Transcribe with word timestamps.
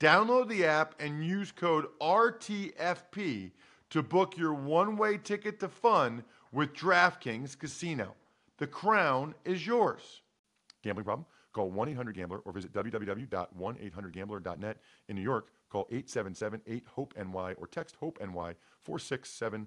Download 0.00 0.48
the 0.48 0.64
app 0.64 0.94
and 1.00 1.24
use 1.24 1.50
code 1.50 1.86
RTFP 2.00 3.50
to 3.90 4.02
book 4.02 4.36
your 4.36 4.54
one 4.54 4.96
way 4.96 5.18
ticket 5.18 5.58
to 5.60 5.68
fun 5.68 6.22
with 6.52 6.72
DraftKings 6.72 7.58
Casino. 7.58 8.14
The 8.58 8.68
crown 8.68 9.34
is 9.44 9.66
yours. 9.66 10.22
Gambling 10.82 11.04
problem? 11.04 11.26
Call 11.52 11.70
1 11.70 11.88
800 11.88 12.14
Gambler 12.14 12.38
or 12.38 12.52
visit 12.52 12.72
www.1800Gambler.net. 12.72 14.76
In 15.08 15.16
New 15.16 15.22
York, 15.22 15.48
call 15.68 15.88
877 15.90 16.62
8 16.66 16.86
HOPE 16.94 17.14
NY 17.16 17.54
or 17.54 17.66
text 17.66 17.96
HOPE 17.96 18.20
NY 18.20 18.54
467 18.78 19.66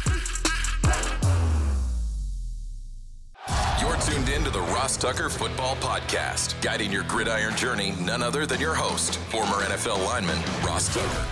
Tuned 4.05 4.29
in 4.29 4.43
to 4.43 4.49
the 4.49 4.59
Ross 4.59 4.97
Tucker 4.97 5.29
Football 5.29 5.75
Podcast, 5.75 6.59
guiding 6.63 6.91
your 6.91 7.03
gridiron 7.03 7.55
journey, 7.55 7.93
none 8.01 8.23
other 8.23 8.47
than 8.47 8.59
your 8.59 8.73
host, 8.73 9.17
former 9.29 9.57
NFL 9.57 10.03
lineman, 10.03 10.39
Ross 10.65 10.91
Tucker. 10.91 11.25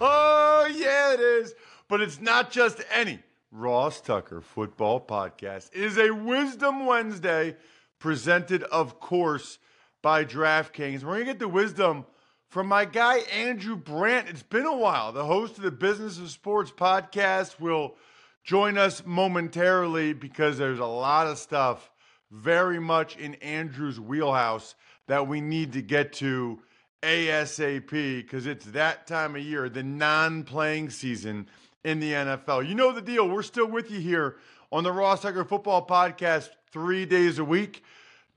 Oh, 0.00 0.70
yeah, 0.76 1.14
it 1.14 1.20
is. 1.20 1.54
But 1.88 2.02
it's 2.02 2.20
not 2.20 2.50
just 2.50 2.82
any 2.92 3.20
Ross 3.50 4.02
Tucker 4.02 4.42
Football 4.42 5.00
Podcast. 5.00 5.70
It 5.72 5.84
is 5.84 5.96
a 5.96 6.10
Wisdom 6.10 6.84
Wednesday 6.84 7.56
presented, 7.98 8.62
of 8.64 9.00
course, 9.00 9.58
by 10.02 10.26
DraftKings. 10.26 11.04
We're 11.04 11.14
going 11.14 11.20
to 11.20 11.32
get 11.32 11.38
the 11.38 11.48
wisdom 11.48 12.04
from 12.48 12.66
my 12.66 12.84
guy, 12.84 13.20
Andrew 13.32 13.76
Brandt. 13.76 14.28
It's 14.28 14.42
been 14.42 14.66
a 14.66 14.76
while. 14.76 15.10
The 15.12 15.24
host 15.24 15.56
of 15.56 15.64
the 15.64 15.70
Business 15.70 16.18
of 16.18 16.30
Sports 16.30 16.70
podcast 16.70 17.58
will 17.58 17.96
join 18.44 18.76
us 18.76 19.02
momentarily 19.06 20.12
because 20.12 20.58
there's 20.58 20.78
a 20.78 20.86
lot 20.86 21.26
of 21.26 21.38
stuff 21.38 21.90
very 22.30 22.78
much 22.78 23.16
in 23.16 23.34
Andrew's 23.36 23.98
wheelhouse 23.98 24.74
that 25.06 25.26
we 25.26 25.40
need 25.40 25.72
to 25.72 25.82
get 25.82 26.12
to 26.14 26.60
ASAP 27.02 27.90
because 27.90 28.46
it's 28.46 28.66
that 28.66 29.06
time 29.06 29.34
of 29.34 29.42
year, 29.42 29.68
the 29.68 29.82
non 29.82 30.44
playing 30.44 30.90
season 30.90 31.48
in 31.84 32.00
the 32.00 32.12
NFL. 32.12 32.68
You 32.68 32.74
know 32.74 32.92
the 32.92 33.02
deal. 33.02 33.28
We're 33.28 33.42
still 33.42 33.68
with 33.68 33.90
you 33.90 34.00
here 34.00 34.36
on 34.70 34.84
the 34.84 34.92
Ross 34.92 35.22
Tucker 35.22 35.44
Football 35.44 35.86
Podcast 35.86 36.50
three 36.70 37.06
days 37.06 37.38
a 37.38 37.44
week. 37.44 37.82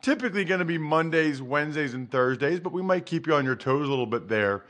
Typically 0.01 0.45
going 0.45 0.59
to 0.59 0.65
be 0.65 0.77
Mondays, 0.77 1.41
Wednesdays, 1.41 1.93
and 1.93 2.11
Thursdays, 2.11 2.59
but 2.59 2.71
we 2.71 2.83
might 2.83 3.05
keep 3.05 3.25
you 3.25 3.33
on 3.33 3.45
your 3.45 3.55
toes 3.55 3.87
a 3.87 3.89
little 3.89 4.05
bit 4.05 4.27
there. 4.27 4.65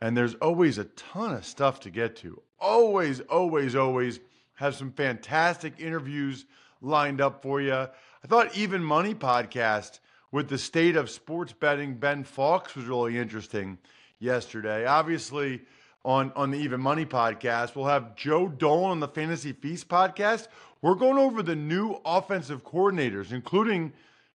And 0.00 0.16
there's 0.16 0.34
always 0.34 0.78
a 0.78 0.84
ton 0.84 1.32
of 1.32 1.46
stuff 1.46 1.78
to 1.80 1.90
get 1.90 2.16
to. 2.16 2.42
Always, 2.58 3.20
always, 3.20 3.76
always 3.76 4.18
have 4.54 4.74
some 4.74 4.92
fantastic 4.92 5.80
interviews 5.80 6.46
lined 6.80 7.20
up 7.20 7.42
for 7.42 7.60
you. 7.60 7.74
I 7.74 8.28
thought 8.28 8.56
Even 8.56 8.82
Money 8.82 9.14
podcast 9.14 10.00
with 10.30 10.48
the 10.48 10.58
state 10.58 10.96
of 10.96 11.10
sports 11.10 11.52
betting, 11.52 11.94
Ben 11.94 12.24
Fawkes 12.24 12.74
was 12.74 12.86
really 12.86 13.18
interesting 13.18 13.78
yesterday. 14.18 14.86
Obviously, 14.86 15.62
on, 16.04 16.32
on 16.34 16.50
the 16.50 16.58
Even 16.58 16.80
Money 16.80 17.04
podcast, 17.04 17.76
we'll 17.76 17.86
have 17.86 18.16
Joe 18.16 18.48
Dolan 18.48 18.90
on 18.92 19.00
the 19.00 19.08
Fantasy 19.08 19.52
Feast 19.52 19.88
podcast. 19.88 20.48
We're 20.80 20.94
going 20.94 21.18
over 21.18 21.42
the 21.42 21.54
new 21.54 22.00
offensive 22.04 22.64
coordinators, 22.64 23.30
including 23.30 23.92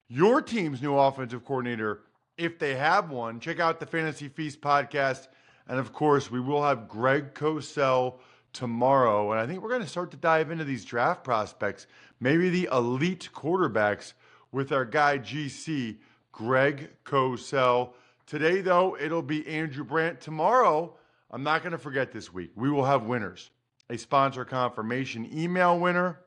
your 0.08 0.42
team's 0.42 0.82
new 0.82 0.98
offensive 0.98 1.44
coordinator, 1.44 2.02
if 2.38 2.60
they 2.60 2.76
have 2.76 3.10
one. 3.10 3.40
Check 3.40 3.60
out 3.60 3.80
the 3.80 3.86
Fantasy 3.86 4.30
Feast 4.30 4.62
podcast. 4.62 5.28
And 5.68 5.80
of 5.80 5.92
course, 5.92 6.32
we 6.32 6.40
will 6.40 6.64
have 6.64 6.88
Greg 6.88 7.34
Cosell 7.34 8.20
tomorrow. 8.54 9.32
And 9.32 9.40
I 9.40 9.46
think 9.46 9.62
we're 9.62 9.70
going 9.70 9.82
to 9.82 9.88
start 9.88 10.12
to 10.12 10.18
dive 10.18 10.52
into 10.52 10.64
these 10.64 10.86
draft 10.86 11.24
prospects, 11.24 11.88
maybe 12.20 12.50
the 12.50 12.70
elite 12.72 13.30
quarterbacks 13.34 14.14
with 14.52 14.72
our 14.72 14.86
guy 14.86 15.20
GC, 15.20 15.98
Greg 16.32 16.90
Cosell. 17.04 17.94
Today, 18.26 18.62
though, 18.62 18.98
it'll 19.00 19.22
be 19.22 19.48
Andrew 19.48 19.84
Brandt. 19.84 20.22
Tomorrow, 20.22 20.96
I'm 21.32 21.44
not 21.44 21.62
going 21.62 21.72
to 21.72 21.78
forget 21.78 22.12
this 22.12 22.34
week. 22.34 22.52
We 22.56 22.70
will 22.70 22.86
have 22.86 23.04
winners. 23.04 23.52
A 23.90 23.98
sponsor 23.98 24.44
confirmation 24.46 25.30
email 25.34 25.80
winner. 25.80 26.20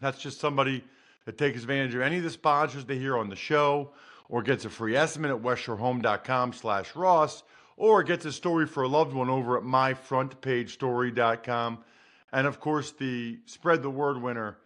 That's 0.00 0.18
just 0.18 0.40
somebody 0.40 0.82
that 1.26 1.36
takes 1.36 1.60
advantage 1.60 1.94
of 1.94 2.00
any 2.00 2.16
of 2.16 2.22
the 2.22 2.30
sponsors 2.30 2.84
they 2.84 2.98
hear 2.98 3.16
on 3.18 3.28
the 3.28 3.36
show 3.36 3.92
or 4.28 4.42
gets 4.42 4.64
a 4.64 4.70
free 4.70 4.96
estimate 4.96 5.30
at 5.30 5.42
westshorehome.com 5.42 6.52
slash 6.52 6.96
Ross 6.96 7.42
or 7.80 8.02
gets 8.02 8.26
a 8.26 8.32
story 8.32 8.66
for 8.66 8.82
a 8.82 8.88
loved 8.88 9.14
one 9.14 9.30
over 9.30 9.56
at 9.56 9.64
myfrontpagestory.com. 9.64 11.78
And 12.30 12.46
of 12.46 12.60
course, 12.60 12.92
the 12.92 13.38
spread 13.46 13.82
the 13.82 13.88
word 13.88 14.20
winner, 14.20 14.58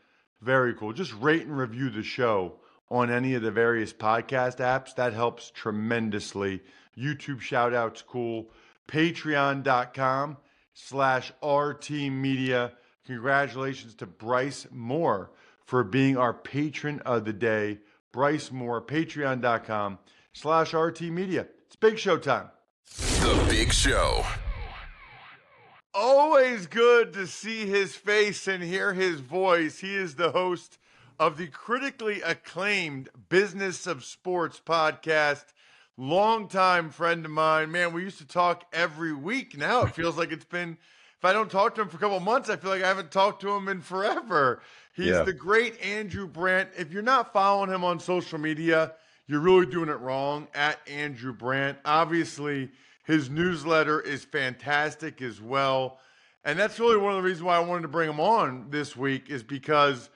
very 0.42 0.74
cool. 0.74 0.92
Just 0.92 1.14
rate 1.14 1.46
and 1.46 1.56
review 1.56 1.90
the 1.90 2.02
show 2.02 2.56
on 2.90 3.12
any 3.12 3.34
of 3.34 3.42
the 3.42 3.52
various 3.52 3.92
podcast 3.92 4.56
apps. 4.56 4.96
That 4.96 5.12
helps 5.12 5.52
tremendously. 5.52 6.60
YouTube 6.98 7.40
shout 7.40 7.72
outs, 7.72 8.02
cool. 8.02 8.50
Patreon.com 8.88 10.38
slash 10.72 11.32
RT 11.40 11.90
Media. 11.90 12.72
Congratulations 13.06 13.94
to 13.94 14.06
Bryce 14.06 14.66
Moore 14.72 15.30
for 15.64 15.84
being 15.84 16.16
our 16.16 16.34
patron 16.34 16.98
of 17.06 17.24
the 17.24 17.32
day. 17.32 17.78
Bryce 18.10 18.50
Moore, 18.50 18.82
patreon.com 18.82 20.00
slash 20.32 20.74
RT 20.74 21.02
Media. 21.02 21.46
It's 21.68 21.76
big 21.76 21.96
show 21.96 22.18
time. 22.18 22.48
The 22.94 23.46
Big 23.48 23.72
Show. 23.72 24.24
Always 25.92 26.66
good 26.66 27.12
to 27.14 27.26
see 27.26 27.66
his 27.66 27.94
face 27.94 28.46
and 28.46 28.62
hear 28.62 28.92
his 28.92 29.20
voice. 29.20 29.78
He 29.78 29.94
is 29.94 30.16
the 30.16 30.30
host 30.32 30.78
of 31.18 31.36
the 31.36 31.46
critically 31.46 32.20
acclaimed 32.22 33.08
Business 33.28 33.86
of 33.86 34.04
Sports 34.04 34.60
podcast. 34.64 35.44
Longtime 35.96 36.90
friend 36.90 37.24
of 37.24 37.30
mine. 37.30 37.70
Man, 37.70 37.92
we 37.92 38.02
used 38.02 38.18
to 38.18 38.26
talk 38.26 38.64
every 38.72 39.12
week. 39.12 39.56
Now 39.56 39.82
it 39.84 39.94
feels 39.94 40.18
like 40.18 40.32
it's 40.32 40.44
been, 40.44 40.76
if 41.18 41.24
I 41.24 41.32
don't 41.32 41.50
talk 41.50 41.76
to 41.76 41.82
him 41.82 41.88
for 41.88 41.96
a 41.96 42.00
couple 42.00 42.18
months, 42.20 42.50
I 42.50 42.56
feel 42.56 42.70
like 42.70 42.82
I 42.82 42.88
haven't 42.88 43.12
talked 43.12 43.40
to 43.42 43.50
him 43.52 43.68
in 43.68 43.80
forever. 43.80 44.60
He's 44.92 45.06
Yeah. 45.06 45.22
the 45.22 45.32
great 45.32 45.80
Andrew 45.80 46.26
Brandt. 46.26 46.70
If 46.76 46.92
you're 46.92 47.02
not 47.02 47.32
following 47.32 47.70
him 47.70 47.84
on 47.84 48.00
social 48.00 48.38
media, 48.38 48.94
you're 49.26 49.40
really 49.40 49.66
doing 49.66 49.88
it 49.88 50.00
wrong 50.00 50.48
at 50.54 50.78
Andrew 50.88 51.32
Brandt. 51.32 51.78
Obviously, 51.84 52.70
his 53.04 53.30
newsletter 53.30 54.00
is 54.00 54.24
fantastic 54.24 55.22
as 55.22 55.40
well. 55.40 55.98
And 56.44 56.58
that's 56.58 56.78
really 56.78 56.98
one 56.98 57.12
of 57.12 57.16
the 57.16 57.22
reasons 57.22 57.42
why 57.42 57.56
I 57.56 57.60
wanted 57.60 57.82
to 57.82 57.88
bring 57.88 58.10
him 58.10 58.20
on 58.20 58.66
this 58.70 58.96
week 58.96 59.30
is 59.30 59.42
because 59.42 60.10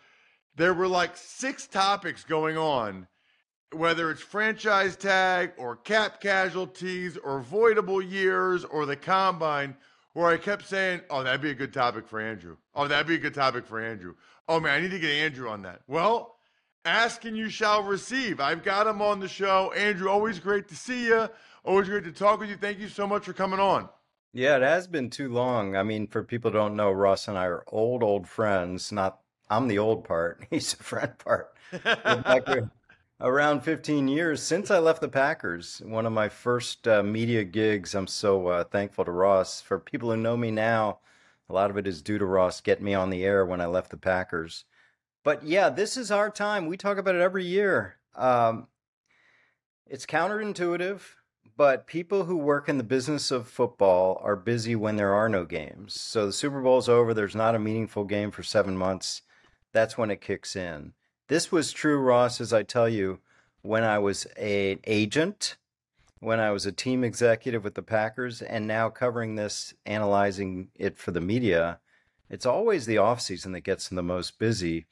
there 0.56 0.74
were 0.74 0.88
like 0.88 1.16
six 1.16 1.66
topics 1.66 2.24
going 2.24 2.58
on, 2.58 3.06
whether 3.72 4.10
it's 4.10 4.20
franchise 4.20 4.96
tag 4.96 5.52
or 5.56 5.76
cap 5.76 6.20
casualties 6.20 7.16
or 7.16 7.42
voidable 7.42 8.06
years 8.06 8.64
or 8.64 8.84
the 8.84 8.96
combine, 8.96 9.74
where 10.12 10.26
I 10.26 10.36
kept 10.36 10.66
saying, 10.66 11.00
Oh, 11.08 11.22
that'd 11.22 11.40
be 11.40 11.50
a 11.50 11.54
good 11.54 11.72
topic 11.72 12.06
for 12.06 12.20
Andrew. 12.20 12.56
Oh, 12.74 12.88
that'd 12.88 13.06
be 13.06 13.14
a 13.14 13.18
good 13.18 13.34
topic 13.34 13.66
for 13.66 13.80
Andrew. 13.80 14.14
Oh 14.48 14.60
man, 14.60 14.74
I 14.74 14.80
need 14.80 14.90
to 14.90 14.98
get 14.98 15.10
Andrew 15.10 15.48
on 15.48 15.62
that. 15.62 15.80
Well, 15.86 16.37
ask 16.84 17.24
and 17.24 17.36
you 17.36 17.48
shall 17.50 17.82
receive. 17.82 18.40
I've 18.40 18.62
got 18.62 18.86
him 18.86 19.02
on 19.02 19.20
the 19.20 19.28
show. 19.28 19.72
Andrew, 19.72 20.08
always 20.08 20.38
great 20.38 20.68
to 20.68 20.76
see 20.76 21.06
you. 21.06 21.28
Always 21.64 21.88
great 21.88 22.04
to 22.04 22.12
talk 22.12 22.40
with 22.40 22.50
you. 22.50 22.56
Thank 22.56 22.78
you 22.78 22.88
so 22.88 23.06
much 23.06 23.24
for 23.24 23.32
coming 23.32 23.60
on. 23.60 23.88
Yeah, 24.32 24.56
it 24.56 24.62
has 24.62 24.86
been 24.86 25.10
too 25.10 25.30
long. 25.32 25.76
I 25.76 25.82
mean, 25.82 26.06
for 26.06 26.22
people 26.22 26.50
who 26.50 26.58
don't 26.58 26.76
know, 26.76 26.90
Ross 26.92 27.28
and 27.28 27.38
I 27.38 27.46
are 27.46 27.64
old, 27.68 28.02
old 28.02 28.28
friends. 28.28 28.92
Not 28.92 29.20
I'm 29.50 29.68
the 29.68 29.78
old 29.78 30.04
part. 30.04 30.46
He's 30.50 30.72
the 30.74 30.82
friend 30.82 31.16
part. 31.18 31.54
We're 31.72 32.22
back 32.22 32.44
there 32.46 32.70
around 33.20 33.62
15 33.62 34.08
years 34.08 34.42
since 34.42 34.70
I 34.70 34.78
left 34.78 35.00
the 35.00 35.08
Packers. 35.08 35.82
One 35.84 36.06
of 36.06 36.12
my 36.12 36.28
first 36.28 36.86
uh, 36.86 37.02
media 37.02 37.44
gigs. 37.44 37.94
I'm 37.94 38.06
so 38.06 38.46
uh, 38.48 38.64
thankful 38.64 39.04
to 39.04 39.10
Ross. 39.10 39.60
For 39.60 39.78
people 39.78 40.10
who 40.10 40.16
know 40.16 40.36
me 40.36 40.50
now, 40.50 41.00
A 41.48 41.52
lot 41.54 41.70
of 41.70 41.76
it 41.78 41.86
is 41.86 42.02
due 42.02 42.18
to 42.18 42.26
Ross 42.26 42.60
getting 42.60 42.84
me 42.84 42.94
on 42.94 43.10
the 43.10 43.24
air 43.24 43.44
when 43.46 43.60
I 43.60 43.66
left 43.66 43.90
the 43.90 43.96
Packers. 43.96 44.64
But 45.28 45.44
yeah, 45.44 45.68
this 45.68 45.98
is 45.98 46.10
our 46.10 46.30
time. 46.30 46.68
We 46.68 46.78
talk 46.78 46.96
about 46.96 47.14
it 47.14 47.20
every 47.20 47.44
year. 47.44 47.96
Um, 48.16 48.66
it's 49.86 50.06
counterintuitive, 50.06 51.02
but 51.54 51.86
people 51.86 52.24
who 52.24 52.38
work 52.38 52.66
in 52.66 52.78
the 52.78 52.82
business 52.82 53.30
of 53.30 53.46
football 53.46 54.18
are 54.24 54.36
busy 54.36 54.74
when 54.74 54.96
there 54.96 55.12
are 55.12 55.28
no 55.28 55.44
games. 55.44 56.00
So 56.00 56.24
the 56.24 56.32
Super 56.32 56.62
Bowl's 56.62 56.88
over, 56.88 57.12
there's 57.12 57.36
not 57.36 57.54
a 57.54 57.58
meaningful 57.58 58.04
game 58.04 58.30
for 58.30 58.42
seven 58.42 58.74
months. 58.74 59.20
That's 59.70 59.98
when 59.98 60.10
it 60.10 60.22
kicks 60.22 60.56
in. 60.56 60.94
This 61.26 61.52
was 61.52 61.72
true, 61.72 61.98
Ross, 61.98 62.40
as 62.40 62.54
I 62.54 62.62
tell 62.62 62.88
you, 62.88 63.18
when 63.60 63.84
I 63.84 63.98
was 63.98 64.24
an 64.38 64.80
agent, 64.84 65.58
when 66.20 66.40
I 66.40 66.52
was 66.52 66.64
a 66.64 66.72
team 66.72 67.04
executive 67.04 67.64
with 67.64 67.74
the 67.74 67.82
Packers, 67.82 68.40
and 68.40 68.66
now 68.66 68.88
covering 68.88 69.34
this, 69.34 69.74
analyzing 69.84 70.70
it 70.74 70.96
for 70.96 71.10
the 71.10 71.20
media. 71.20 71.80
It's 72.30 72.46
always 72.46 72.86
the 72.86 72.96
offseason 72.96 73.52
that 73.52 73.60
gets 73.60 73.88
them 73.88 73.96
the 73.96 74.02
most 74.02 74.38
busy. 74.38 74.86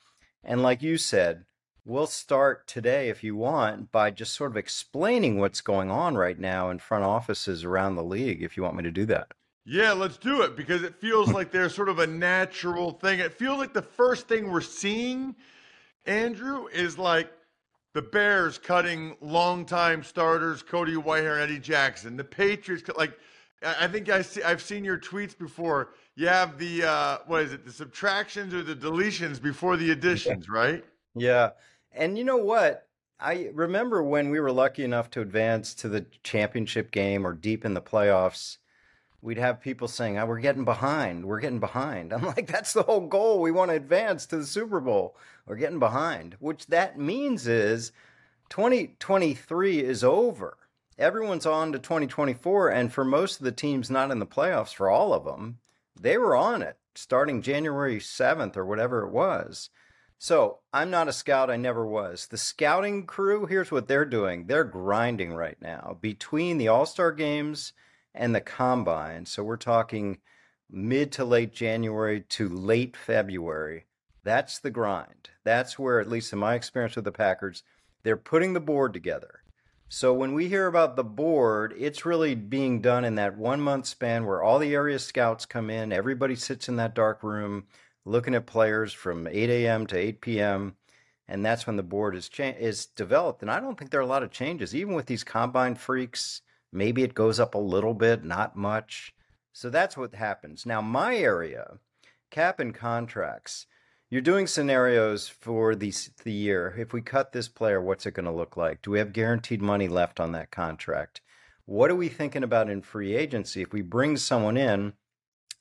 And 0.46 0.62
like 0.62 0.80
you 0.80 0.96
said, 0.96 1.44
we'll 1.84 2.06
start 2.06 2.68
today, 2.68 3.08
if 3.08 3.24
you 3.24 3.34
want, 3.34 3.90
by 3.90 4.12
just 4.12 4.32
sort 4.32 4.52
of 4.52 4.56
explaining 4.56 5.40
what's 5.40 5.60
going 5.60 5.90
on 5.90 6.16
right 6.16 6.38
now 6.38 6.70
in 6.70 6.78
front 6.78 7.04
offices 7.04 7.64
around 7.64 7.96
the 7.96 8.04
league, 8.04 8.42
if 8.42 8.56
you 8.56 8.62
want 8.62 8.76
me 8.76 8.84
to 8.84 8.92
do 8.92 9.04
that. 9.06 9.32
Yeah, 9.64 9.92
let's 9.92 10.16
do 10.16 10.42
it 10.42 10.56
because 10.56 10.84
it 10.84 10.94
feels 10.94 11.32
like 11.32 11.50
there's 11.50 11.74
sort 11.74 11.88
of 11.88 11.98
a 11.98 12.06
natural 12.06 12.92
thing. 12.92 13.18
It 13.18 13.34
feels 13.34 13.58
like 13.58 13.74
the 13.74 13.82
first 13.82 14.28
thing 14.28 14.48
we're 14.48 14.60
seeing, 14.60 15.34
Andrew, 16.06 16.68
is 16.68 16.96
like 16.96 17.32
the 17.92 18.02
Bears 18.02 18.58
cutting 18.58 19.16
longtime 19.20 20.04
starters 20.04 20.62
Cody 20.62 20.94
Whitehair 20.94 21.42
and 21.42 21.42
Eddie 21.42 21.58
Jackson. 21.58 22.16
The 22.16 22.22
Patriots, 22.22 22.88
like 22.96 23.18
I 23.64 23.88
think 23.88 24.08
I 24.08 24.22
see, 24.22 24.44
I've 24.44 24.62
seen 24.62 24.84
your 24.84 24.98
tweets 24.98 25.36
before. 25.36 25.94
You 26.16 26.28
have 26.28 26.58
the 26.58 26.82
uh, 26.82 27.18
what 27.26 27.42
is 27.42 27.52
it? 27.52 27.64
The 27.64 27.72
subtractions 27.72 28.54
or 28.54 28.62
the 28.62 28.74
deletions 28.74 29.40
before 29.40 29.76
the 29.76 29.90
additions, 29.90 30.48
right? 30.48 30.82
Yeah, 31.14 31.50
and 31.92 32.16
you 32.16 32.24
know 32.24 32.38
what? 32.38 32.88
I 33.18 33.50
remember 33.54 34.02
when 34.02 34.30
we 34.30 34.40
were 34.40 34.52
lucky 34.52 34.84
enough 34.84 35.10
to 35.10 35.20
advance 35.20 35.74
to 35.74 35.88
the 35.88 36.06
championship 36.22 36.90
game 36.90 37.26
or 37.26 37.32
deep 37.32 37.64
in 37.64 37.74
the 37.74 37.80
playoffs, 37.80 38.58
we'd 39.22 39.38
have 39.38 39.60
people 39.60 39.88
saying, 39.88 40.18
oh, 40.18 40.26
we're 40.26 40.40
getting 40.40 40.64
behind. 40.64 41.24
We're 41.24 41.40
getting 41.40 41.60
behind. 41.60 42.12
I'm 42.12 42.22
like, 42.36 42.46
that's 42.46 42.72
the 42.72 42.82
whole 42.82 43.06
goal. 43.06 43.40
We 43.40 43.50
want 43.50 43.70
to 43.70 43.76
advance 43.76 44.26
to 44.26 44.36
the 44.36 44.46
Super 44.46 44.80
Bowl. 44.80 45.16
We're 45.46 45.56
getting 45.56 45.78
behind. 45.78 46.36
Which 46.40 46.66
that 46.66 46.98
means 46.98 47.46
is 47.46 47.92
2023 48.50 49.80
is 49.80 50.04
over. 50.04 50.58
Everyone's 50.98 51.46
on 51.46 51.72
to 51.72 51.78
2024. 51.78 52.68
And 52.68 52.92
for 52.92 53.04
most 53.04 53.40
of 53.40 53.44
the 53.44 53.52
teams 53.52 53.90
not 53.90 54.10
in 54.10 54.18
the 54.18 54.26
playoffs, 54.26 54.74
for 54.74 54.90
all 54.90 55.14
of 55.14 55.24
them, 55.24 55.58
they 56.00 56.18
were 56.18 56.36
on 56.36 56.62
it 56.62 56.76
starting 56.98 57.42
January 57.42 57.98
7th 57.98 58.56
or 58.56 58.64
whatever 58.64 59.02
it 59.02 59.10
was. 59.10 59.70
So 60.18 60.60
I'm 60.72 60.90
not 60.90 61.08
a 61.08 61.12
scout. 61.12 61.50
I 61.50 61.56
never 61.56 61.86
was. 61.86 62.26
The 62.26 62.38
scouting 62.38 63.06
crew, 63.06 63.46
here's 63.46 63.70
what 63.70 63.86
they're 63.86 64.06
doing. 64.06 64.46
They're 64.46 64.64
grinding 64.64 65.34
right 65.34 65.60
now 65.60 65.98
between 66.00 66.58
the 66.58 66.68
All 66.68 66.86
Star 66.86 67.12
games 67.12 67.72
and 68.14 68.34
the 68.34 68.40
combine. 68.40 69.26
So 69.26 69.42
we're 69.42 69.58
talking 69.58 70.18
mid 70.70 71.12
to 71.12 71.24
late 71.24 71.52
January 71.52 72.22
to 72.30 72.48
late 72.48 72.96
February. 72.96 73.84
That's 74.24 74.58
the 74.58 74.70
grind. 74.70 75.30
That's 75.44 75.78
where, 75.78 76.00
at 76.00 76.08
least 76.08 76.32
in 76.32 76.38
my 76.38 76.54
experience 76.54 76.96
with 76.96 77.04
the 77.04 77.12
Packers, 77.12 77.62
they're 78.02 78.16
putting 78.16 78.54
the 78.54 78.60
board 78.60 78.92
together. 78.92 79.42
So 79.88 80.12
when 80.12 80.34
we 80.34 80.48
hear 80.48 80.66
about 80.66 80.96
the 80.96 81.04
board, 81.04 81.72
it's 81.78 82.04
really 82.04 82.34
being 82.34 82.80
done 82.80 83.04
in 83.04 83.14
that 83.14 83.36
one 83.38 83.60
month 83.60 83.86
span 83.86 84.26
where 84.26 84.42
all 84.42 84.58
the 84.58 84.74
area 84.74 84.98
scouts 84.98 85.46
come 85.46 85.70
in, 85.70 85.92
everybody 85.92 86.34
sits 86.34 86.68
in 86.68 86.76
that 86.76 86.94
dark 86.94 87.22
room 87.22 87.66
looking 88.04 88.34
at 88.34 88.46
players 88.46 88.92
from 88.92 89.28
8 89.28 89.48
a.m. 89.48 89.86
to 89.86 89.96
8 89.96 90.20
p.m. 90.20 90.76
And 91.28 91.44
that's 91.44 91.66
when 91.66 91.76
the 91.76 91.84
board 91.84 92.16
is 92.16 92.28
cha- 92.28 92.54
is 92.58 92.86
developed. 92.86 93.42
And 93.42 93.50
I 93.50 93.60
don't 93.60 93.78
think 93.78 93.90
there 93.90 94.00
are 94.00 94.04
a 94.04 94.06
lot 94.06 94.24
of 94.24 94.30
changes, 94.32 94.74
even 94.74 94.94
with 94.94 95.06
these 95.06 95.24
combine 95.24 95.76
freaks. 95.76 96.42
Maybe 96.72 97.04
it 97.04 97.14
goes 97.14 97.38
up 97.38 97.54
a 97.54 97.58
little 97.58 97.94
bit, 97.94 98.24
not 98.24 98.56
much. 98.56 99.14
So 99.52 99.70
that's 99.70 99.96
what 99.96 100.14
happens. 100.14 100.66
Now, 100.66 100.80
my 100.82 101.16
area, 101.16 101.78
cap 102.30 102.58
and 102.58 102.74
contracts. 102.74 103.66
You're 104.08 104.20
doing 104.20 104.46
scenarios 104.46 105.28
for 105.28 105.74
the 105.74 105.92
the 106.22 106.32
year. 106.32 106.76
If 106.78 106.92
we 106.92 107.02
cut 107.02 107.32
this 107.32 107.48
player, 107.48 107.80
what's 107.80 108.06
it 108.06 108.14
going 108.14 108.26
to 108.26 108.30
look 108.30 108.56
like? 108.56 108.80
Do 108.80 108.92
we 108.92 109.00
have 109.00 109.12
guaranteed 109.12 109.60
money 109.60 109.88
left 109.88 110.20
on 110.20 110.30
that 110.30 110.52
contract? 110.52 111.20
What 111.64 111.90
are 111.90 111.96
we 111.96 112.08
thinking 112.08 112.44
about 112.44 112.70
in 112.70 112.82
free 112.82 113.16
agency? 113.16 113.62
If 113.62 113.72
we 113.72 113.82
bring 113.82 114.16
someone 114.16 114.56
in 114.56 114.92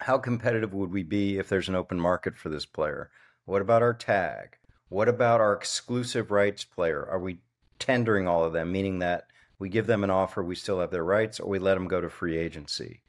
how 0.01 0.19
competitive 0.19 0.75
would 0.75 0.91
we 0.91 1.01
be 1.01 1.39
if 1.39 1.49
there's 1.49 1.69
an 1.69 1.75
open 1.75 1.99
market 1.99 2.37
for 2.37 2.49
this 2.49 2.67
player? 2.67 3.09
What 3.45 3.63
about 3.63 3.81
our 3.81 3.95
tag? 3.95 4.57
What 4.89 5.09
about 5.09 5.41
our 5.41 5.53
exclusive 5.53 6.29
rights 6.29 6.63
player? 6.63 7.03
Are 7.03 7.17
we 7.17 7.39
tendering 7.79 8.27
all 8.27 8.43
of 8.43 8.53
them, 8.53 8.71
meaning 8.71 8.99
that 8.99 9.25
we 9.57 9.69
give 9.69 9.87
them 9.87 10.03
an 10.03 10.11
offer, 10.11 10.43
we 10.43 10.53
still 10.53 10.81
have 10.81 10.91
their 10.91 11.03
rights, 11.03 11.39
or 11.39 11.49
we 11.49 11.57
let 11.57 11.73
them 11.73 11.87
go 11.87 11.99
to 11.99 12.09
free 12.11 12.37
agency? 12.37 13.01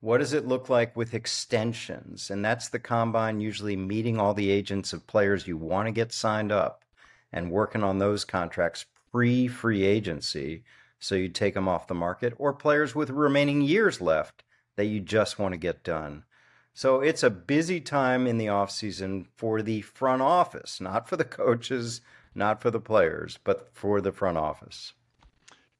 What 0.00 0.18
does 0.18 0.32
it 0.32 0.48
look 0.48 0.68
like 0.68 0.96
with 0.96 1.12
extensions? 1.12 2.30
And 2.30 2.44
that's 2.44 2.68
the 2.68 2.78
combine, 2.78 3.40
usually 3.40 3.76
meeting 3.76 4.18
all 4.18 4.32
the 4.32 4.50
agents 4.50 4.92
of 4.92 5.06
players 5.06 5.46
you 5.46 5.56
want 5.56 5.86
to 5.86 5.92
get 5.92 6.12
signed 6.12 6.50
up 6.50 6.84
and 7.32 7.50
working 7.50 7.82
on 7.82 7.98
those 7.98 8.24
contracts 8.24 8.86
pre 9.12 9.46
free 9.46 9.84
agency. 9.84 10.64
So 10.98 11.14
you 11.14 11.28
take 11.28 11.54
them 11.54 11.68
off 11.68 11.86
the 11.86 11.94
market, 11.94 12.34
or 12.38 12.52
players 12.52 12.94
with 12.94 13.10
remaining 13.10 13.62
years 13.62 14.00
left 14.00 14.42
that 14.76 14.86
you 14.86 15.00
just 15.00 15.38
want 15.38 15.52
to 15.52 15.58
get 15.58 15.84
done. 15.84 16.24
So 16.72 17.00
it's 17.00 17.22
a 17.22 17.30
busy 17.30 17.80
time 17.80 18.26
in 18.26 18.38
the 18.38 18.46
offseason 18.46 19.26
for 19.36 19.60
the 19.60 19.80
front 19.82 20.22
office, 20.22 20.80
not 20.80 21.08
for 21.08 21.16
the 21.16 21.24
coaches, 21.24 22.00
not 22.34 22.62
for 22.62 22.70
the 22.70 22.80
players, 22.80 23.38
but 23.44 23.70
for 23.72 24.00
the 24.00 24.12
front 24.12 24.38
office. 24.38 24.92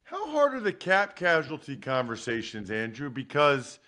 How 0.02 0.31
hard 0.31 0.55
are 0.55 0.61
the 0.61 0.73
cap 0.73 1.16
casualty 1.16 1.76
conversations, 1.76 2.70
Andrew? 2.70 3.08
Because, 3.08 3.78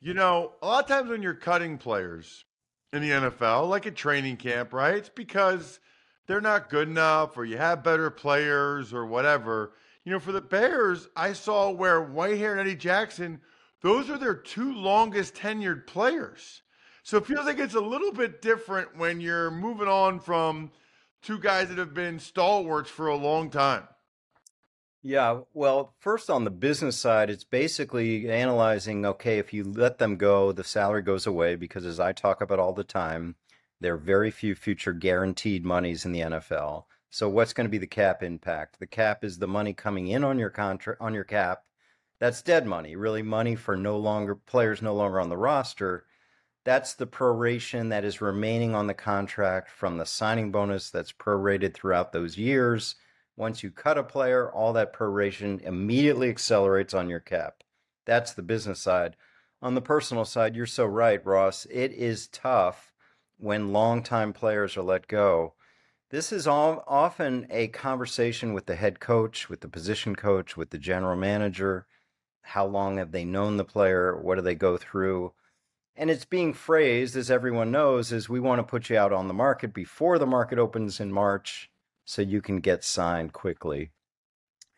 you 0.00 0.14
know, 0.14 0.52
a 0.62 0.66
lot 0.66 0.84
of 0.84 0.88
times 0.88 1.10
when 1.10 1.22
you're 1.22 1.34
cutting 1.34 1.78
players 1.78 2.44
in 2.92 3.02
the 3.02 3.10
NFL, 3.10 3.68
like 3.68 3.86
at 3.86 3.96
training 3.96 4.36
camp, 4.36 4.72
right? 4.72 4.96
It's 4.96 5.08
because 5.08 5.80
they're 6.26 6.40
not 6.40 6.70
good 6.70 6.88
enough 6.88 7.36
or 7.36 7.44
you 7.44 7.56
have 7.56 7.82
better 7.82 8.10
players 8.10 8.92
or 8.92 9.06
whatever. 9.06 9.72
You 10.04 10.12
know, 10.12 10.20
for 10.20 10.32
the 10.32 10.40
Bears, 10.40 11.08
I 11.16 11.32
saw 11.32 11.70
where 11.70 12.00
Whitehair 12.00 12.52
and 12.52 12.60
Eddie 12.60 12.76
Jackson– 12.76 13.40
those 13.82 14.10
are 14.10 14.18
their 14.18 14.34
two 14.34 14.74
longest 14.74 15.34
tenured 15.34 15.86
players. 15.86 16.62
So 17.02 17.18
it 17.18 17.26
feels 17.26 17.46
like 17.46 17.58
it's 17.58 17.74
a 17.74 17.80
little 17.80 18.12
bit 18.12 18.42
different 18.42 18.96
when 18.96 19.20
you're 19.20 19.50
moving 19.50 19.86
on 19.86 20.18
from 20.18 20.72
two 21.22 21.38
guys 21.38 21.68
that 21.68 21.78
have 21.78 21.94
been 21.94 22.18
stalwarts 22.18 22.90
for 22.90 23.06
a 23.08 23.16
long 23.16 23.50
time. 23.50 23.86
Yeah, 25.08 25.42
well, 25.54 25.94
first 26.00 26.28
on 26.28 26.42
the 26.42 26.50
business 26.50 26.96
side, 26.96 27.30
it's 27.30 27.44
basically 27.44 28.28
analyzing 28.28 29.06
okay, 29.06 29.38
if 29.38 29.52
you 29.52 29.62
let 29.62 29.98
them 29.98 30.16
go, 30.16 30.50
the 30.50 30.64
salary 30.64 31.02
goes 31.02 31.28
away 31.28 31.54
because, 31.54 31.86
as 31.86 32.00
I 32.00 32.12
talk 32.12 32.40
about 32.40 32.58
all 32.58 32.72
the 32.72 32.82
time, 32.82 33.36
there 33.80 33.94
are 33.94 33.98
very 33.98 34.32
few 34.32 34.56
future 34.56 34.92
guaranteed 34.92 35.64
monies 35.64 36.04
in 36.04 36.10
the 36.10 36.22
NFL. 36.22 36.86
So, 37.08 37.28
what's 37.28 37.52
going 37.52 37.66
to 37.66 37.70
be 37.70 37.78
the 37.78 37.86
cap 37.86 38.24
impact? 38.24 38.80
The 38.80 38.86
cap 38.88 39.22
is 39.22 39.38
the 39.38 39.46
money 39.46 39.72
coming 39.72 40.08
in 40.08 40.24
on 40.24 40.40
your 40.40 40.50
contract 40.50 41.00
on 41.00 41.14
your 41.14 41.22
cap 41.22 41.62
that's 42.18 42.42
dead 42.42 42.66
money, 42.66 42.96
really 42.96 43.22
money 43.22 43.54
for 43.54 43.76
no 43.76 43.98
longer 43.98 44.34
players 44.34 44.82
no 44.82 44.92
longer 44.92 45.20
on 45.20 45.28
the 45.28 45.36
roster. 45.36 46.06
That's 46.64 46.94
the 46.94 47.06
proration 47.06 47.90
that 47.90 48.04
is 48.04 48.20
remaining 48.20 48.74
on 48.74 48.88
the 48.88 48.94
contract 48.94 49.70
from 49.70 49.98
the 49.98 50.06
signing 50.06 50.50
bonus 50.50 50.90
that's 50.90 51.12
prorated 51.12 51.74
throughout 51.74 52.12
those 52.12 52.36
years. 52.36 52.96
Once 53.36 53.62
you 53.62 53.70
cut 53.70 53.98
a 53.98 54.02
player, 54.02 54.50
all 54.50 54.72
that 54.72 54.92
proration 54.92 55.60
immediately 55.62 56.28
accelerates 56.28 56.94
on 56.94 57.08
your 57.08 57.20
cap. 57.20 57.62
That's 58.04 58.32
the 58.32 58.42
business 58.42 58.80
side. 58.80 59.16
On 59.60 59.74
the 59.74 59.80
personal 59.80 60.24
side, 60.24 60.56
you're 60.56 60.66
so 60.66 60.86
right, 60.86 61.24
Ross. 61.24 61.66
It 61.70 61.92
is 61.92 62.28
tough 62.28 62.92
when 63.38 63.72
longtime 63.72 64.32
players 64.32 64.76
are 64.76 64.82
let 64.82 65.06
go. 65.08 65.54
This 66.10 66.32
is 66.32 66.46
all, 66.46 66.84
often 66.86 67.46
a 67.50 67.68
conversation 67.68 68.52
with 68.52 68.66
the 68.66 68.76
head 68.76 69.00
coach, 69.00 69.48
with 69.48 69.60
the 69.60 69.68
position 69.68 70.14
coach, 70.16 70.56
with 70.56 70.70
the 70.70 70.78
general 70.78 71.16
manager 71.16 71.86
how 72.46 72.64
long 72.64 72.98
have 72.98 73.10
they 73.10 73.24
known 73.24 73.56
the 73.56 73.64
player? 73.64 74.16
What 74.16 74.36
do 74.36 74.40
they 74.40 74.54
go 74.54 74.76
through? 74.76 75.32
And 75.96 76.10
it's 76.10 76.24
being 76.24 76.52
phrased, 76.54 77.16
as 77.16 77.28
everyone 77.28 77.72
knows, 77.72 78.12
as 78.12 78.28
we 78.28 78.38
want 78.38 78.60
to 78.60 78.62
put 78.62 78.88
you 78.88 78.96
out 78.96 79.12
on 79.12 79.26
the 79.26 79.34
market 79.34 79.74
before 79.74 80.18
the 80.18 80.26
market 80.26 80.58
opens 80.58 81.00
in 81.00 81.10
March 81.10 81.70
so 82.06 82.22
you 82.22 82.40
can 82.40 82.60
get 82.60 82.84
signed 82.84 83.34
quickly. 83.34 83.90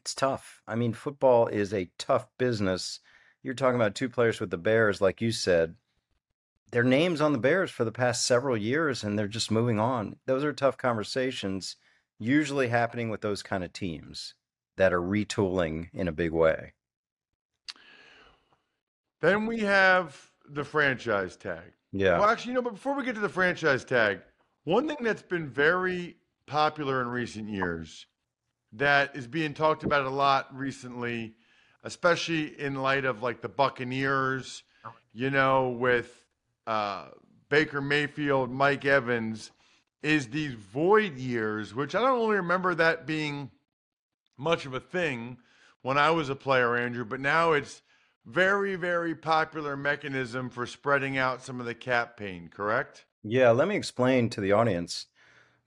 It's 0.01 0.15
tough. 0.15 0.63
I 0.67 0.75
mean, 0.75 0.95
football 0.95 1.47
is 1.47 1.73
a 1.73 1.91
tough 1.99 2.27
business. 2.39 2.99
You're 3.43 3.55
talking 3.55 3.77
about 3.77 3.95
two 3.95 4.09
players 4.09 4.41
with 4.41 4.51
the 4.51 4.59
Bears, 4.59 5.01
like 5.01 5.21
you 5.21 5.31
said. 5.31 5.77
Their 6.73 6.83
names 6.83 7.21
on 7.21 7.33
the 7.33 7.39
Bears 7.39 7.71
for 7.71 7.85
the 7.85 7.93
past 7.93 8.27
several 8.27 8.57
years, 8.57 9.05
and 9.05 9.19
they're 9.19 9.29
just 9.29 9.51
moving 9.51 9.79
on. 9.79 10.17
Those 10.27 10.43
are 10.43 10.53
tough 10.53 10.77
conversations, 10.77 11.77
usually 12.19 12.69
happening 12.69 13.11
with 13.11 13.21
those 13.21 13.43
kind 13.43 13.63
of 13.63 13.73
teams 13.73 14.35
that 14.77 14.93
are 14.93 15.01
retooling 15.01 15.89
in 15.93 16.09
a 16.09 16.13
big 16.13 16.33
way. 16.33 16.73
Then 19.21 19.47
we 19.47 19.61
have 19.61 20.31
the 20.49 20.65
franchise 20.65 21.37
tag. 21.37 21.73
Yeah. 21.93 22.19
Well, 22.19 22.29
actually, 22.29 22.53
you 22.53 22.55
know, 22.57 22.63
but 22.63 22.75
before 22.75 22.95
we 22.95 23.05
get 23.05 23.15
to 23.17 23.21
the 23.21 23.29
franchise 23.29 23.85
tag, 23.85 24.21
one 24.65 24.87
thing 24.87 24.99
that's 25.01 25.23
been 25.23 25.49
very 25.49 26.18
popular 26.49 27.01
in 27.01 27.09
recent 27.09 27.49
years 27.49 28.07
that 28.73 29.15
is 29.15 29.27
being 29.27 29.55
talked 29.55 29.85
about 29.85 30.05
a 30.05 30.11
lot 30.11 30.55
recently, 30.57 31.35
especially 31.85 32.61
in 32.61 32.75
light 32.75 33.05
of 33.05 33.23
like 33.23 33.41
the 33.41 33.49
Buccaneers, 33.49 34.63
you 35.13 35.31
know, 35.31 35.71
with 35.71 36.25
uh, 36.67 37.07
Baker 37.49 37.81
Mayfield, 37.81 38.51
Mike 38.51 38.85
Evans, 38.85 39.51
is 40.03 40.29
these 40.29 40.55
void 40.55 41.17
years, 41.17 41.75
which 41.75 41.95
I 41.95 42.01
don't 42.01 42.19
really 42.19 42.37
remember 42.37 42.75
that 42.75 43.07
being 43.07 43.51
much 44.37 44.67
of 44.67 44.75
a 44.75 44.81
thing 44.81 45.39
when 45.83 45.99
I 45.99 46.11
was 46.11 46.29
a 46.29 46.37
player, 46.37 46.77
Andrew, 46.77 47.05
but 47.05 47.21
now 47.21 47.53
it's 47.53 47.83
very, 48.25 48.77
very 48.77 49.15
popular 49.15 49.77
mechanism 49.77 50.51
for 50.51 50.67
spreading 50.67 51.17
out 51.17 51.43
some 51.43 51.61
of 51.61 51.67
the 51.67 51.75
cap 51.75 52.17
pain, 52.17 52.49
correct? 52.49 53.07
Yeah, 53.23 53.51
let 53.51 53.69
me 53.69 53.77
explain 53.77 54.29
to 54.31 54.41
the 54.41 54.53
audience. 54.53 55.07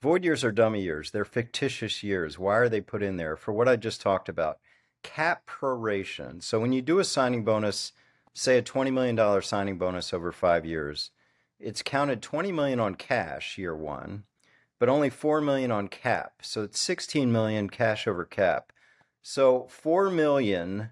Void 0.02 0.24
years 0.24 0.44
are 0.44 0.52
dummy 0.52 0.82
years. 0.82 1.12
They're 1.12 1.26
fictitious 1.26 2.02
years. 2.02 2.40
Why 2.40 2.58
are 2.58 2.70
they 2.70 2.82
put 2.82 3.04
in 3.04 3.18
there? 3.18 3.36
For 3.38 3.54
what 3.54 3.68
I 3.68 3.76
just 3.76 4.02
talked 4.02 4.30
about. 4.30 4.58
Cap 5.04 5.48
proration. 5.48 6.42
So 6.42 6.60
when 6.60 6.74
you 6.74 6.82
do 6.82 7.00
a 7.00 7.04
signing 7.04 7.44
bonus, 7.44 7.94
say 8.34 8.58
a 8.58 8.64
$20 8.64 8.92
million 8.92 9.42
signing 9.42 9.78
bonus 9.78 10.14
over 10.14 10.32
five 10.32 10.66
years, 10.66 11.12
it's 11.60 11.84
counted 11.84 12.22
20 12.22 12.52
million 12.52 12.80
on 12.80 12.96
cash 12.96 13.58
year 13.60 13.76
one, 13.76 14.24
but 14.80 14.90
only 14.90 15.12
4 15.12 15.40
million 15.42 15.72
on 15.72 15.88
cap. 15.88 16.34
So 16.42 16.64
it's 16.64 16.82
16 16.82 17.32
million 17.32 17.70
cash 17.70 18.08
over 18.08 18.26
cap. 18.26 18.74
So 19.22 19.68
4 19.70 20.10
million 20.10 20.90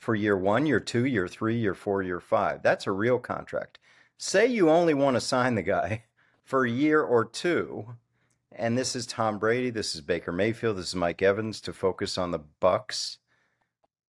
for 0.00 0.14
year 0.14 0.36
one, 0.36 0.66
year 0.66 0.80
two, 0.80 1.04
year 1.04 1.28
three, 1.28 1.56
year 1.56 1.74
four, 1.74 2.02
year 2.02 2.20
five. 2.20 2.62
That's 2.62 2.86
a 2.86 2.92
real 2.92 3.18
contract. 3.18 3.78
Say 4.16 4.46
you 4.46 4.70
only 4.70 4.94
want 4.94 5.16
to 5.16 5.20
sign 5.20 5.54
the 5.54 5.62
guy 5.62 6.04
for 6.42 6.64
a 6.64 6.70
year 6.70 7.02
or 7.02 7.24
two, 7.24 7.96
and 8.52 8.76
this 8.76 8.96
is 8.96 9.06
Tom 9.06 9.38
Brady, 9.38 9.70
this 9.70 9.94
is 9.94 10.00
Baker 10.00 10.32
Mayfield, 10.32 10.76
this 10.76 10.88
is 10.88 10.94
Mike 10.94 11.22
Evans 11.22 11.60
to 11.62 11.72
focus 11.72 12.18
on 12.18 12.30
the 12.30 12.40
Bucs. 12.60 13.18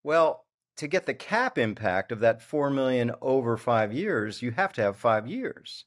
Well, 0.03 0.46
to 0.77 0.88
get 0.88 1.06
the 1.06 1.13
cap 1.13 1.58
impact 1.58 2.12
of 2.12 2.20
that 2.20 2.41
4 2.41 2.70
million 2.70 3.12
over 3.22 3.58
5 3.58 3.91
years, 3.91 4.41
you 4.41 4.51
have 4.51 4.74
to 4.74 4.82
have 4.82 4.96
5 4.96 5.27
years. 5.27 5.86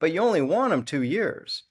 But 0.00 0.12
you 0.12 0.20
only 0.20 0.42
want 0.42 0.70
them 0.70 0.84
2 0.84 1.02
years. 1.02 1.64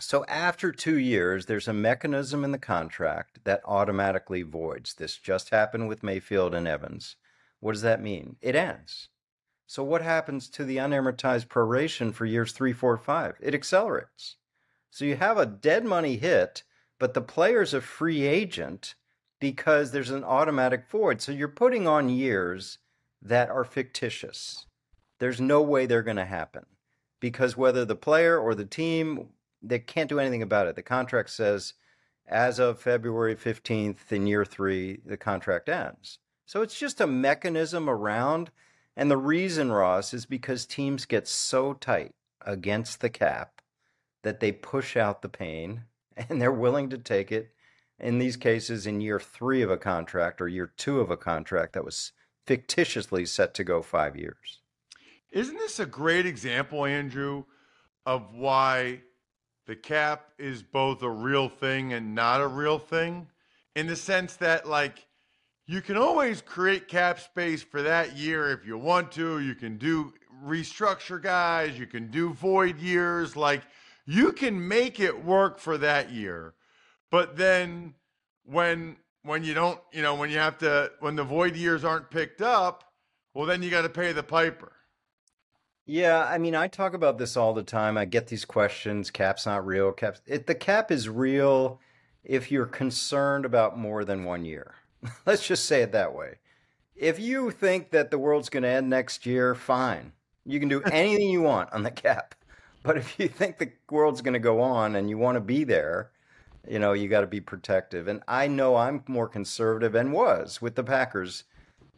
So 0.00 0.24
after 0.26 0.70
2 0.70 0.96
years, 0.96 1.46
there's 1.46 1.68
a 1.68 1.72
mechanism 1.72 2.44
in 2.44 2.52
the 2.52 2.58
contract 2.58 3.40
that 3.44 3.62
automatically 3.64 4.42
voids. 4.42 4.94
This 4.94 5.16
just 5.16 5.50
happened 5.50 5.88
with 5.88 6.04
Mayfield 6.04 6.54
and 6.54 6.68
Evans. 6.68 7.16
What 7.58 7.72
does 7.72 7.82
that 7.82 8.00
mean? 8.00 8.36
It 8.40 8.54
ends. 8.54 9.08
So 9.66 9.82
what 9.82 10.02
happens 10.02 10.48
to 10.50 10.64
the 10.64 10.76
unamortized 10.76 11.46
proration 11.46 12.12
for 12.12 12.26
years 12.26 12.52
three, 12.52 12.72
four, 12.72 12.96
five? 12.96 13.36
It 13.40 13.54
accelerates. 13.54 14.36
So 14.92 15.06
you 15.06 15.16
have 15.16 15.38
a 15.38 15.46
dead 15.46 15.86
money 15.86 16.18
hit, 16.18 16.64
but 16.98 17.14
the 17.14 17.22
player's 17.22 17.72
a 17.72 17.80
free 17.80 18.24
agent 18.24 18.94
because 19.40 19.90
there's 19.90 20.10
an 20.10 20.22
automatic 20.22 20.86
void. 20.90 21.22
So 21.22 21.32
you're 21.32 21.48
putting 21.48 21.88
on 21.88 22.10
years 22.10 22.76
that 23.22 23.48
are 23.48 23.64
fictitious. 23.64 24.66
There's 25.18 25.40
no 25.40 25.62
way 25.62 25.86
they're 25.86 26.02
going 26.02 26.18
to 26.18 26.26
happen 26.26 26.66
because 27.20 27.56
whether 27.56 27.86
the 27.86 27.96
player 27.96 28.38
or 28.38 28.54
the 28.54 28.66
team, 28.66 29.30
they 29.62 29.78
can't 29.78 30.10
do 30.10 30.20
anything 30.20 30.42
about 30.42 30.66
it. 30.66 30.76
The 30.76 30.82
contract 30.82 31.30
says 31.30 31.72
as 32.28 32.58
of 32.58 32.78
February 32.78 33.34
15th 33.34 34.12
in 34.12 34.26
year 34.26 34.44
three, 34.44 35.00
the 35.06 35.16
contract 35.16 35.70
ends. 35.70 36.18
So 36.44 36.60
it's 36.60 36.78
just 36.78 37.00
a 37.00 37.06
mechanism 37.06 37.88
around. 37.88 38.50
And 38.94 39.10
the 39.10 39.16
reason, 39.16 39.72
Ross, 39.72 40.12
is 40.12 40.26
because 40.26 40.66
teams 40.66 41.06
get 41.06 41.26
so 41.26 41.72
tight 41.72 42.12
against 42.42 43.00
the 43.00 43.08
cap 43.08 43.51
that 44.22 44.40
they 44.40 44.52
push 44.52 44.96
out 44.96 45.22
the 45.22 45.28
pain 45.28 45.82
and 46.16 46.40
they're 46.40 46.52
willing 46.52 46.88
to 46.90 46.98
take 46.98 47.32
it 47.32 47.52
in 47.98 48.18
these 48.18 48.36
cases 48.36 48.86
in 48.86 49.00
year 49.00 49.20
three 49.20 49.62
of 49.62 49.70
a 49.70 49.76
contract 49.76 50.40
or 50.40 50.48
year 50.48 50.72
two 50.76 51.00
of 51.00 51.10
a 51.10 51.16
contract 51.16 51.72
that 51.72 51.84
was 51.84 52.12
fictitiously 52.46 53.24
set 53.24 53.54
to 53.54 53.64
go 53.64 53.80
five 53.80 54.16
years. 54.16 54.60
Isn't 55.30 55.56
this 55.56 55.78
a 55.78 55.86
great 55.86 56.26
example, 56.26 56.84
Andrew, 56.84 57.44
of 58.04 58.34
why 58.34 59.00
the 59.66 59.76
cap 59.76 60.32
is 60.38 60.62
both 60.62 61.02
a 61.02 61.08
real 61.08 61.48
thing 61.48 61.92
and 61.92 62.14
not 62.14 62.40
a 62.40 62.46
real 62.46 62.78
thing? 62.78 63.28
In 63.74 63.86
the 63.86 63.96
sense 63.96 64.36
that, 64.36 64.68
like, 64.68 65.06
you 65.66 65.80
can 65.80 65.96
always 65.96 66.42
create 66.42 66.88
cap 66.88 67.20
space 67.20 67.62
for 67.62 67.80
that 67.82 68.16
year 68.16 68.50
if 68.50 68.66
you 68.66 68.76
want 68.76 69.12
to. 69.12 69.38
You 69.38 69.54
can 69.54 69.78
do 69.78 70.12
restructure 70.44 71.22
guys, 71.22 71.78
you 71.78 71.86
can 71.86 72.10
do 72.10 72.34
void 72.34 72.78
years. 72.78 73.36
Like, 73.36 73.62
you 74.04 74.32
can 74.32 74.66
make 74.66 74.98
it 75.00 75.24
work 75.24 75.58
for 75.58 75.78
that 75.78 76.10
year. 76.10 76.54
But 77.10 77.36
then 77.36 77.94
when 78.44 78.96
when 79.22 79.44
you 79.44 79.54
don't, 79.54 79.80
you 79.92 80.02
know, 80.02 80.14
when 80.14 80.30
you 80.30 80.38
have 80.38 80.58
to 80.58 80.92
when 81.00 81.16
the 81.16 81.24
void 81.24 81.56
years 81.56 81.84
aren't 81.84 82.10
picked 82.10 82.42
up, 82.42 82.84
well 83.34 83.46
then 83.46 83.62
you 83.62 83.70
got 83.70 83.82
to 83.82 83.88
pay 83.88 84.12
the 84.12 84.22
piper. 84.22 84.72
Yeah, 85.84 86.24
I 86.24 86.38
mean, 86.38 86.54
I 86.54 86.68
talk 86.68 86.94
about 86.94 87.18
this 87.18 87.36
all 87.36 87.52
the 87.54 87.64
time. 87.64 87.98
I 87.98 88.04
get 88.04 88.28
these 88.28 88.44
questions. 88.44 89.10
Cap's 89.10 89.46
not 89.46 89.66
real. 89.66 89.90
Cap, 89.92 90.18
it, 90.26 90.46
the 90.46 90.54
cap 90.54 90.92
is 90.92 91.08
real 91.08 91.80
if 92.22 92.52
you're 92.52 92.66
concerned 92.66 93.44
about 93.44 93.76
more 93.76 94.04
than 94.04 94.24
one 94.24 94.44
year. 94.44 94.74
Let's 95.26 95.46
just 95.46 95.66
say 95.66 95.82
it 95.82 95.92
that 95.92 96.14
way. 96.14 96.36
If 96.94 97.18
you 97.18 97.50
think 97.50 97.90
that 97.90 98.12
the 98.12 98.18
world's 98.18 98.48
going 98.48 98.62
to 98.62 98.68
end 98.68 98.90
next 98.90 99.26
year, 99.26 99.56
fine. 99.56 100.12
You 100.44 100.60
can 100.60 100.68
do 100.68 100.82
anything 100.92 101.30
you 101.30 101.42
want 101.42 101.72
on 101.72 101.82
the 101.82 101.90
cap. 101.90 102.36
But 102.82 102.96
if 102.96 103.18
you 103.18 103.28
think 103.28 103.58
the 103.58 103.72
world's 103.90 104.22
going 104.22 104.34
to 104.34 104.40
go 104.40 104.60
on 104.60 104.96
and 104.96 105.08
you 105.08 105.18
want 105.18 105.36
to 105.36 105.40
be 105.40 105.64
there, 105.64 106.10
you 106.68 106.78
know, 106.78 106.92
you 106.92 107.08
got 107.08 107.22
to 107.22 107.26
be 107.26 107.40
protective. 107.40 108.08
And 108.08 108.22
I 108.26 108.46
know 108.46 108.76
I'm 108.76 109.02
more 109.06 109.28
conservative 109.28 109.94
and 109.94 110.12
was 110.12 110.60
with 110.60 110.74
the 110.74 110.84
Packers 110.84 111.44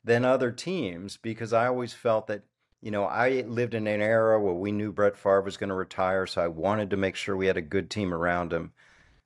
than 0.05 0.25
other 0.25 0.51
teams 0.51 1.17
because 1.17 1.53
I 1.53 1.67
always 1.67 1.93
felt 1.93 2.27
that, 2.27 2.43
you 2.83 2.91
know, 2.91 3.05
I 3.05 3.43
lived 3.47 3.75
in 3.75 3.87
an 3.87 4.03
era 4.03 4.41
where 4.41 4.55
we 4.55 4.73
knew 4.73 4.93
Brett 4.93 5.17
Favre 5.17 5.43
was 5.43 5.57
going 5.57 5.69
to 5.69 5.75
retire, 5.75 6.27
so 6.27 6.43
I 6.43 6.49
wanted 6.49 6.91
to 6.91 6.97
make 6.97 7.17
sure 7.17 7.37
we 7.37 7.47
had 7.47 7.57
a 7.57 7.63
good 7.63 7.91
team 7.91 8.13
around 8.13 8.53
him. 8.53 8.73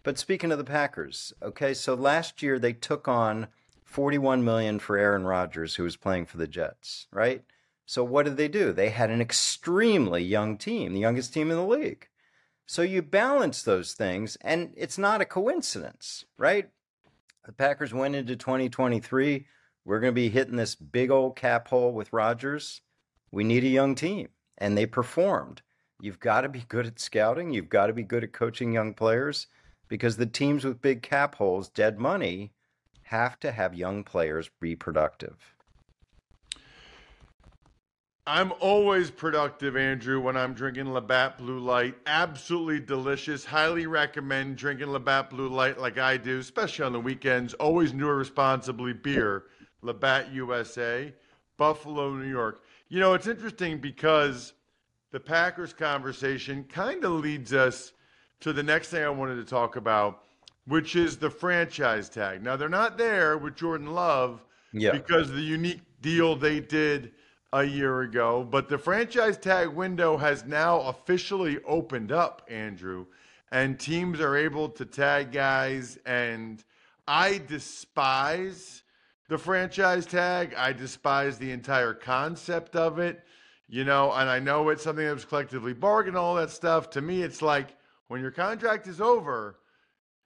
But 0.04 0.18
speaking 0.18 0.52
of 0.52 0.58
the 0.58 0.64
Packers, 0.64 1.32
okay, 1.42 1.74
so 1.74 1.94
last 1.94 2.42
year 2.42 2.58
they 2.58 2.72
took 2.72 3.08
on 3.08 3.48
41 3.84 4.44
million 4.44 4.78
for 4.78 4.96
Aaron 4.96 5.24
Rodgers 5.24 5.74
who 5.74 5.82
was 5.82 5.96
playing 5.96 6.26
for 6.26 6.36
the 6.36 6.46
Jets, 6.46 7.08
right? 7.10 7.42
So 7.88 8.04
what 8.04 8.26
did 8.26 8.36
they 8.36 8.48
do? 8.48 8.74
They 8.74 8.90
had 8.90 9.08
an 9.08 9.22
extremely 9.22 10.22
young 10.22 10.58
team, 10.58 10.92
the 10.92 11.00
youngest 11.00 11.32
team 11.32 11.50
in 11.50 11.56
the 11.56 11.64
league. 11.64 12.06
So 12.66 12.82
you 12.82 13.00
balance 13.00 13.62
those 13.62 13.94
things, 13.94 14.36
and 14.42 14.74
it's 14.76 14.98
not 14.98 15.22
a 15.22 15.24
coincidence, 15.24 16.26
right? 16.36 16.68
The 17.46 17.52
Packers 17.52 17.94
went 17.94 18.14
into 18.14 18.36
2023. 18.36 19.46
We're 19.86 20.00
going 20.00 20.12
to 20.12 20.14
be 20.14 20.28
hitting 20.28 20.56
this 20.56 20.74
big 20.74 21.10
old 21.10 21.34
cap 21.34 21.68
hole 21.68 21.94
with 21.94 22.12
Rodgers. 22.12 22.82
We 23.30 23.42
need 23.42 23.64
a 23.64 23.68
young 23.68 23.94
team, 23.94 24.28
and 24.58 24.76
they 24.76 24.84
performed. 24.84 25.62
You've 25.98 26.20
got 26.20 26.42
to 26.42 26.50
be 26.50 26.66
good 26.68 26.86
at 26.86 27.00
scouting. 27.00 27.54
You've 27.54 27.70
got 27.70 27.86
to 27.86 27.94
be 27.94 28.02
good 28.02 28.22
at 28.22 28.34
coaching 28.34 28.70
young 28.70 28.92
players 28.92 29.46
because 29.88 30.18
the 30.18 30.26
teams 30.26 30.62
with 30.62 30.82
big 30.82 31.00
cap 31.00 31.36
holes, 31.36 31.70
dead 31.70 31.98
money, 31.98 32.52
have 33.04 33.40
to 33.40 33.50
have 33.50 33.74
young 33.74 34.04
players 34.04 34.50
be 34.60 34.76
productive. 34.76 35.54
I'm 38.28 38.52
always 38.60 39.10
productive, 39.10 39.74
Andrew, 39.74 40.20
when 40.20 40.36
I'm 40.36 40.52
drinking 40.52 40.92
Labatt 40.92 41.38
Blue 41.38 41.58
Light. 41.60 41.94
Absolutely 42.06 42.78
delicious. 42.78 43.42
Highly 43.42 43.86
recommend 43.86 44.56
drinking 44.58 44.88
Labatt 44.88 45.30
Blue 45.30 45.48
Light 45.48 45.78
like 45.80 45.96
I 45.96 46.18
do, 46.18 46.38
especially 46.38 46.84
on 46.84 46.92
the 46.92 47.00
weekends. 47.00 47.54
Always 47.54 47.94
new 47.94 48.06
responsibly 48.06 48.92
beer. 48.92 49.44
Labatt 49.80 50.30
USA, 50.30 51.14
Buffalo, 51.56 52.12
New 52.12 52.28
York. 52.28 52.62
You 52.90 53.00
know, 53.00 53.14
it's 53.14 53.26
interesting 53.26 53.78
because 53.78 54.52
the 55.10 55.20
Packers 55.20 55.72
conversation 55.72 56.64
kind 56.64 57.04
of 57.04 57.12
leads 57.12 57.54
us 57.54 57.94
to 58.40 58.52
the 58.52 58.62
next 58.62 58.90
thing 58.90 59.04
I 59.04 59.08
wanted 59.08 59.36
to 59.36 59.44
talk 59.44 59.76
about, 59.76 60.24
which 60.66 60.96
is 60.96 61.16
the 61.16 61.30
franchise 61.30 62.10
tag. 62.10 62.42
Now, 62.42 62.56
they're 62.56 62.68
not 62.68 62.98
there 62.98 63.38
with 63.38 63.56
Jordan 63.56 63.94
Love 63.94 64.44
Yeah. 64.74 64.92
because 64.92 65.30
of 65.30 65.36
the 65.36 65.42
unique 65.42 65.80
deal 66.02 66.36
they 66.36 66.60
did 66.60 67.12
a 67.52 67.64
year 67.64 68.02
ago, 68.02 68.46
but 68.48 68.68
the 68.68 68.78
franchise 68.78 69.38
tag 69.38 69.68
window 69.68 70.16
has 70.16 70.44
now 70.44 70.80
officially 70.80 71.58
opened 71.64 72.12
up, 72.12 72.46
Andrew, 72.48 73.06
and 73.50 73.80
teams 73.80 74.20
are 74.20 74.36
able 74.36 74.68
to 74.68 74.84
tag 74.84 75.32
guys. 75.32 75.98
And 76.04 76.62
I 77.06 77.38
despise 77.38 78.82
the 79.28 79.38
franchise 79.38 80.04
tag, 80.04 80.54
I 80.56 80.72
despise 80.72 81.38
the 81.38 81.50
entire 81.50 81.94
concept 81.94 82.76
of 82.76 82.98
it, 82.98 83.22
you 83.68 83.84
know, 83.84 84.12
and 84.12 84.28
I 84.28 84.38
know 84.38 84.68
it's 84.68 84.82
something 84.82 85.04
that 85.04 85.14
was 85.14 85.24
collectively 85.24 85.74
bargained, 85.74 86.16
all 86.16 86.34
that 86.36 86.50
stuff. 86.50 86.90
To 86.90 87.00
me, 87.00 87.22
it's 87.22 87.40
like 87.40 87.76
when 88.08 88.20
your 88.20 88.30
contract 88.30 88.86
is 88.86 89.00
over, 89.00 89.58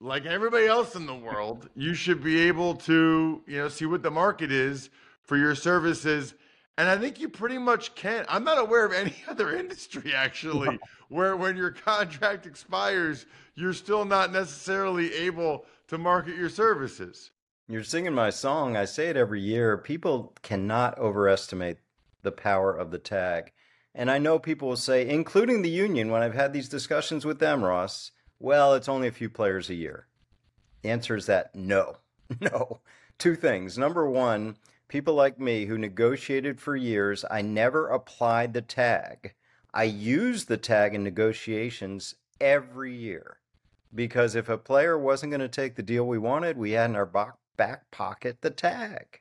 like 0.00 0.26
everybody 0.26 0.66
else 0.66 0.96
in 0.96 1.06
the 1.06 1.14
world, 1.14 1.68
you 1.76 1.94
should 1.94 2.22
be 2.22 2.40
able 2.40 2.74
to, 2.74 3.42
you 3.46 3.58
know, 3.58 3.68
see 3.68 3.86
what 3.86 4.02
the 4.02 4.10
market 4.10 4.50
is 4.50 4.90
for 5.22 5.36
your 5.36 5.54
services 5.54 6.34
And 6.78 6.88
I 6.88 6.96
think 6.96 7.20
you 7.20 7.28
pretty 7.28 7.58
much 7.58 7.94
can. 7.94 8.24
I'm 8.28 8.44
not 8.44 8.58
aware 8.58 8.84
of 8.84 8.92
any 8.92 9.14
other 9.28 9.54
industry 9.54 10.14
actually 10.14 10.70
no. 10.70 10.78
where 11.08 11.36
when 11.36 11.56
your 11.56 11.70
contract 11.70 12.46
expires, 12.46 13.26
you're 13.54 13.74
still 13.74 14.04
not 14.04 14.32
necessarily 14.32 15.12
able 15.14 15.66
to 15.88 15.98
market 15.98 16.36
your 16.36 16.48
services. 16.48 17.30
You're 17.68 17.84
singing 17.84 18.14
my 18.14 18.30
song. 18.30 18.76
I 18.76 18.86
say 18.86 19.08
it 19.08 19.16
every 19.16 19.40
year. 19.40 19.76
People 19.76 20.34
cannot 20.42 20.98
overestimate 20.98 21.78
the 22.22 22.32
power 22.32 22.74
of 22.74 22.90
the 22.90 22.98
tag. 22.98 23.52
And 23.94 24.10
I 24.10 24.18
know 24.18 24.38
people 24.38 24.68
will 24.68 24.76
say, 24.76 25.06
including 25.08 25.62
the 25.62 25.70
union, 25.70 26.10
when 26.10 26.22
I've 26.22 26.34
had 26.34 26.52
these 26.52 26.68
discussions 26.68 27.24
with 27.24 27.38
them, 27.38 27.62
Ross, 27.62 28.10
well, 28.38 28.74
it's 28.74 28.88
only 28.88 29.08
a 29.08 29.12
few 29.12 29.28
players 29.28 29.68
a 29.68 29.74
year. 29.74 30.06
The 30.82 30.90
answer 30.90 31.14
is 31.14 31.26
that 31.26 31.54
no, 31.54 31.98
no. 32.40 32.80
Two 33.18 33.36
things. 33.36 33.78
Number 33.78 34.08
one, 34.08 34.56
people 34.92 35.14
like 35.14 35.40
me 35.40 35.64
who 35.64 35.78
negotiated 35.78 36.61
for 36.61 36.76
years, 36.76 37.25
I 37.30 37.40
never 37.40 37.88
applied 37.88 38.52
the 38.52 38.61
tag. 38.61 39.32
I 39.72 39.84
used 39.84 40.49
the 40.49 40.58
tag 40.58 40.94
in 40.94 41.02
negotiations 41.02 42.16
every 42.38 42.94
year 42.94 43.38
because 43.94 44.34
if 44.34 44.50
a 44.50 44.58
player 44.58 44.99
wasn't 44.99 45.30
going 45.30 45.40
to 45.40 45.49
take 45.49 45.76
the 45.76 45.82
deal 45.82 46.06
we 46.06 46.18
wanted, 46.18 46.58
we 46.58 46.72
had 46.72 46.90
in 46.90 46.96
our 46.96 47.11
back 47.56 47.90
pocket 47.90 48.42
the 48.42 48.50
tag. 48.50 49.20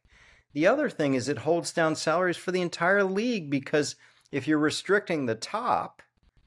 The 0.52 0.68
other 0.68 0.90
thing 0.90 1.14
is 1.14 1.30
it 1.30 1.38
holds 1.38 1.72
down 1.72 1.96
salaries 1.96 2.36
for 2.36 2.52
the 2.52 2.60
entire 2.60 3.06
league 3.06 3.50
because 3.50 3.96
if 4.30 4.50
you're 4.50 4.58
restricting 4.58 5.26
the 5.26 5.36
top, 5.36 6.02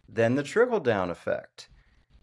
then 0.07 0.35
the 0.35 0.43
trickle 0.43 0.81
down 0.81 1.09
effect. 1.09 1.71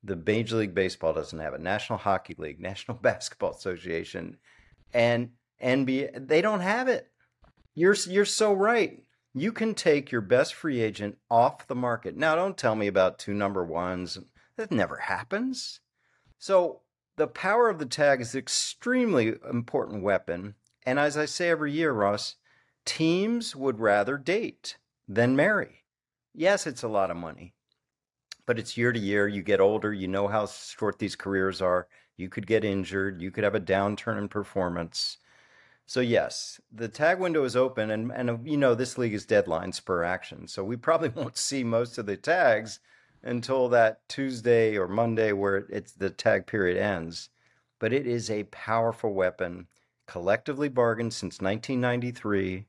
The 0.03 0.17
Major 0.17 0.57
League 0.57 0.75
Baseball 0.75 1.13
doesn't 1.13 1.39
have 1.39 1.55
it. 1.55 1.61
National 1.61 1.97
Hockey 1.97 2.35
League, 2.37 2.59
National 2.59 2.95
Basketball 3.01 3.53
Association, 3.55 4.37
and 4.93 5.31
NBA, 5.61 6.27
they 6.27 6.41
don't 6.41 6.61
have 6.61 6.87
it. 6.87 7.11
You're 7.73 7.95
you're 8.07 8.25
so 8.25 8.53
right. 8.53 9.03
You 9.33 9.53
can 9.53 9.73
take 9.73 10.11
your 10.11 10.21
best 10.21 10.53
free 10.53 10.81
agent 10.81 11.17
off 11.29 11.67
the 11.67 11.75
market. 11.75 12.17
Now, 12.17 12.35
don't 12.35 12.57
tell 12.57 12.75
me 12.75 12.87
about 12.87 13.17
two 13.17 13.33
number 13.33 13.63
ones. 13.63 14.17
That 14.57 14.71
never 14.71 14.97
happens. 14.97 15.79
So 16.37 16.81
the 17.15 17.27
power 17.27 17.69
of 17.69 17.79
the 17.79 17.85
tag 17.85 18.19
is 18.19 18.33
an 18.33 18.39
extremely 18.39 19.35
important 19.49 20.03
weapon. 20.03 20.55
And 20.85 20.99
as 20.99 21.15
I 21.15 21.25
say 21.25 21.49
every 21.49 21.71
year, 21.71 21.93
Ross, 21.93 22.35
teams 22.85 23.55
would 23.55 23.79
rather 23.79 24.17
date 24.17 24.77
than 25.07 25.35
marry. 25.35 25.85
Yes, 26.33 26.65
it's 26.65 26.83
a 26.83 26.87
lot 26.87 27.11
of 27.11 27.17
money, 27.17 27.53
but 28.45 28.57
it's 28.57 28.77
year 28.77 28.91
to 28.91 28.99
year. 28.99 29.27
You 29.27 29.43
get 29.43 29.59
older, 29.59 29.93
you 29.93 30.07
know 30.07 30.27
how 30.27 30.47
short 30.47 30.97
these 30.97 31.15
careers 31.15 31.61
are. 31.61 31.87
You 32.17 32.29
could 32.29 32.47
get 32.47 32.63
injured, 32.63 33.21
you 33.21 33.31
could 33.31 33.43
have 33.43 33.55
a 33.55 33.59
downturn 33.59 34.17
in 34.17 34.27
performance. 34.27 35.17
So 35.91 35.99
yes, 35.99 36.61
the 36.71 36.87
tag 36.87 37.19
window 37.19 37.43
is 37.43 37.57
open, 37.57 37.91
and 37.91 38.13
and 38.13 38.29
uh, 38.29 38.37
you 38.45 38.55
know 38.55 38.73
this 38.73 38.97
league 38.97 39.13
is 39.13 39.25
deadline 39.25 39.73
spur 39.73 40.05
action, 40.05 40.47
so 40.47 40.63
we 40.63 40.77
probably 40.77 41.09
won't 41.15 41.35
see 41.35 41.65
most 41.65 41.97
of 41.97 42.05
the 42.05 42.15
tags 42.15 42.79
until 43.23 43.67
that 43.67 44.07
Tuesday 44.07 44.77
or 44.77 44.87
Monday 44.87 45.33
where 45.33 45.67
it's 45.69 45.91
the 45.91 46.09
tag 46.09 46.47
period 46.47 46.77
ends. 46.77 47.27
But 47.77 47.91
it 47.91 48.07
is 48.07 48.31
a 48.31 48.45
powerful 48.45 49.13
weapon, 49.13 49.67
collectively 50.07 50.69
bargained 50.69 51.13
since 51.13 51.41
1993 51.41 52.67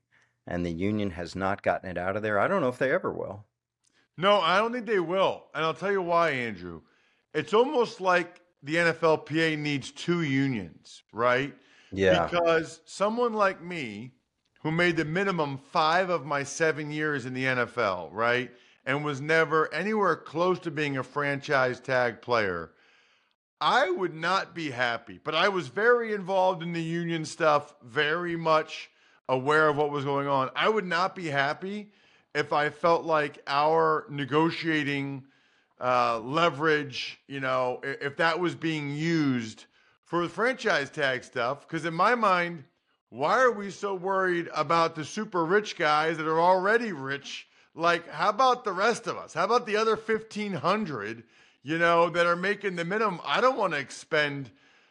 and 0.49 0.67
the 0.67 0.73
union 0.73 1.11
has 1.11 1.37
not 1.37 1.63
gotten 1.63 1.91
it 1.91 1.99
out 1.99 2.17
of 2.17 2.23
there. 2.23 2.41
I 2.41 2.49
don't 2.49 2.61
know 2.61 2.71
if 2.71 2.79
they 2.79 2.91
ever 2.91 3.13
will. 3.13 3.45
No, 4.17 4.41
I 4.41 4.59
don't 4.59 4.73
think 4.73 4.87
they 4.87 4.99
will. 4.99 5.45
And 5.55 5.65
I'll 5.65 5.75
tell 5.75 5.93
you 5.93 6.03
why, 6.03 6.31
Andrew. 6.31 6.81
It's 7.35 7.55
almost 7.55 8.01
like 8.01 8.41
the 8.65 8.75
NFLPA 8.75 9.59
needs 9.59 9.93
two 9.93 10.23
unions, 10.23 11.05
right? 11.13 11.55
Yeah. 11.93 12.27
Because 12.27 12.81
someone 12.85 13.35
like 13.35 13.63
me, 13.63 14.13
who 14.63 14.71
made 14.71 14.97
the 14.97 15.05
minimum 15.05 15.59
five 15.73 16.09
of 16.09 16.25
my 16.25 16.43
seven 16.43 16.91
years 16.91 17.27
in 17.27 17.35
the 17.35 17.45
NFL, 17.45 18.11
right? 18.13 18.51
And 18.87 19.05
was 19.05 19.21
never 19.21 19.73
anywhere 19.75 20.17
close 20.17 20.59
to 20.61 20.71
being 20.71 20.97
a 20.97 21.03
franchise 21.03 21.81
tag 21.81 22.23
player, 22.23 22.71
I 23.61 23.91
would 23.91 24.15
not 24.15 24.55
be 24.55 24.71
happy. 24.71 25.21
But 25.23 25.35
I 25.35 25.49
was 25.49 25.69
very 25.69 26.15
involved 26.15 26.63
in 26.63 26.73
the 26.73 26.83
union 26.83 27.25
stuff, 27.25 27.75
very 27.83 28.37
much 28.37 28.91
aware 29.29 29.69
of 29.69 29.77
what 29.77 29.91
was 29.91 30.05
going 30.05 30.29
on. 30.29 30.51
I 30.55 30.69
would 30.69 30.87
not 30.87 31.15
be 31.15 31.29
happy 31.29 31.93
if 32.35 32.53
I 32.53 32.71
felt 32.71 33.05
like 33.05 33.41
our 33.47 34.07
negotiating 34.11 35.25
uh, 35.81 36.21
leverage, 36.21 37.21
you 37.27 37.41
know, 37.41 37.81
if 37.83 38.17
that 38.17 38.39
was 38.39 38.55
being 38.55 38.95
used 38.95 39.67
for 40.13 40.23
the 40.23 40.29
franchise 40.29 40.91
tag 40.91 41.25
stuff. 41.25 41.67
Because 41.67 41.87
in 41.87 41.95
my 41.95 42.15
mind, 42.15 42.65
why 43.09 43.41
are 43.41 43.51
we 43.51 43.71
so 43.71 43.95
worried 43.95 44.47
about 44.55 44.95
the 44.95 45.07
super 45.07 45.43
rich 45.43 45.79
guys 45.79 46.19
that 46.19 46.27
are 46.27 46.39
already 46.39 46.93
rich? 46.93 47.49
Like, 47.75 48.07
how 48.11 48.29
about 48.29 48.63
the 48.63 48.73
rest 48.73 49.07
of 49.07 49.17
us? 49.17 49.33
How 49.33 49.45
about 49.45 49.65
the 49.65 49.77
other 49.77 49.97
1,500, 49.97 51.25
you 51.63 51.79
know, 51.79 52.11
that 52.11 52.27
are 52.27 52.37
making 52.37 52.77
the 52.77 52.85
minimum? 52.85 53.23
I 53.25 53.41
don't 53.41 53.57
want 53.57 53.73
to 53.73 53.79
expend 53.79 54.51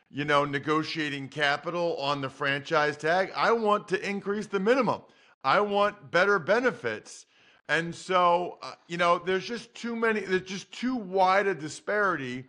you 0.10 0.26
know, 0.26 0.44
negotiating 0.44 1.30
capital 1.30 1.98
on 1.98 2.22
the 2.22 2.30
franchise 2.30 2.98
tag. 2.98 3.32
I 3.36 3.52
want 3.52 3.90
to 3.90 4.10
increase 4.10 4.48
the 4.48 4.60
minimum. 4.60 5.04
I 5.44 5.62
want 5.62 6.10
better 6.10 6.40
benefits. 6.40 7.28
And 7.70 7.94
so, 7.94 8.58
uh, 8.64 8.74
you 8.88 8.98
know, 8.98 9.20
there's 9.20 9.46
just 9.46 9.74
too 9.76 9.96
many, 9.96 10.22
there's 10.22 10.42
just 10.42 10.72
too 10.72 10.96
wide 10.96 11.46
a 11.46 11.54
disparity. 11.54 12.46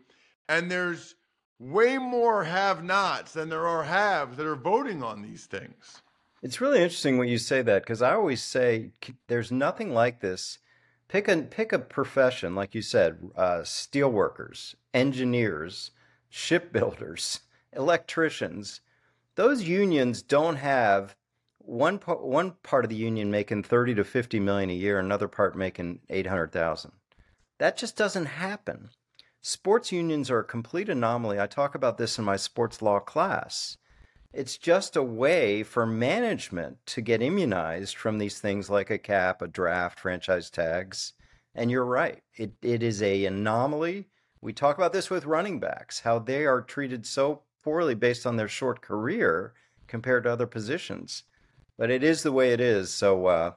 And 0.49 0.71
there's 0.71 1.15
way 1.63 1.97
more 1.97 2.45
have 2.45 2.83
nots 2.83 3.33
than 3.33 3.49
there 3.49 3.67
are 3.67 3.85
haves 3.85 4.37
that 4.37 4.47
are 4.47 4.57
voting 4.57 5.03
on 5.03 5.23
these 5.23 5.47
things. 5.47 6.03
It's 6.43 6.61
really 6.61 6.83
interesting 6.83 7.19
when 7.19 7.29
you 7.29 7.39
say 7.39 7.63
that 7.63 7.83
because 7.83 8.03
I 8.03 8.15
always 8.15 8.43
say 8.43 8.91
there's 9.29 9.53
nothing 9.53 9.95
like 9.95 10.21
this. 10.21 10.59
Pick 11.07 11.29
a 11.29 11.37
pick 11.43 11.73
a 11.73 11.79
profession, 11.79 12.55
like 12.55 12.75
you 12.75 12.83
said, 12.83 13.31
uh, 13.37 13.61
steelworkers, 13.61 14.75
engineers, 14.93 15.93
shipbuilders 16.29 17.41
electricians, 17.73 18.81
those 19.35 19.63
unions 19.63 20.23
don't 20.23 20.57
have 20.57 21.17
one 21.59 21.99
part, 21.99 22.23
one 22.23 22.53
part 22.63 22.85
of 22.85 22.91
the 22.91 22.97
union 22.97 23.31
making 23.31 23.63
30 23.63 23.95
to 23.95 24.05
50 24.05 24.41
million 24.41 24.71
a 24.71 24.75
year, 24.75 24.99
another 24.99 25.29
part 25.29 25.57
making 25.57 26.01
800,000. 26.11 26.93
That 27.59 27.77
just 27.77 27.97
doesn't 27.97 28.27
happen. 28.27 28.91
Sports 29.45 29.91
unions 29.91 30.31
are 30.31 30.39
a 30.39 30.45
complete 30.45 30.89
anomaly. 30.89 31.41
I 31.41 31.49
talk 31.49 31.75
about 31.75 31.99
this 31.99 32.17
in 32.17 32.25
my 32.25 32.37
sports 32.37 32.81
law 32.81 33.01
class. 33.01 33.77
It's 34.33 34.57
just 34.57 34.95
a 34.95 35.03
way 35.03 35.65
for 35.65 35.85
management 35.85 36.79
to 36.87 37.01
get 37.01 37.21
immunized 37.21 37.97
from 37.97 38.19
these 38.19 38.39
things 38.39 38.71
like 38.71 38.89
a 38.89 38.99
cap, 38.99 39.43
a 39.43 39.49
draft, 39.49 39.99
franchise 39.99 40.49
tags. 40.49 41.15
And 41.57 41.73
you're 41.73 41.85
right. 41.85 42.23
It 42.37 42.53
it 42.63 42.85
is 42.85 43.03
a 43.03 43.25
anomaly. 43.25 44.07
We 44.41 44.53
talk 44.53 44.77
about 44.77 44.93
this 44.93 45.11
with 45.11 45.27
running 45.27 45.59
backs, 45.59 45.99
how 46.01 46.21
they 46.21 46.47
are 46.47 46.63
treated 46.63 47.05
so 47.05 47.43
poorly 47.65 47.97
based 47.97 48.27
on 48.27 48.37
their 48.37 48.49
short 48.49 48.81
career 48.81 49.55
compared 49.89 50.23
to 50.23 50.33
other 50.33 50.47
positions. 50.47 51.25
But 51.77 51.91
it 51.91 52.05
is 52.05 52.23
the 52.23 52.33
way 52.33 52.53
it 52.53 52.61
is. 52.61 52.95
So 52.95 53.27
uh, 53.27 53.53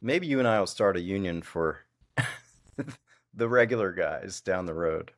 maybe 0.00 0.26
you 0.26 0.38
and 0.38 0.48
I 0.48 0.58
will 0.58 0.66
start 0.66 0.96
a 0.96 1.00
union 1.00 1.42
for 1.42 1.80
the 3.34 3.48
regular 3.48 3.92
guys 3.92 4.40
down 4.40 4.66
the 4.66 4.74
road. 4.74 5.12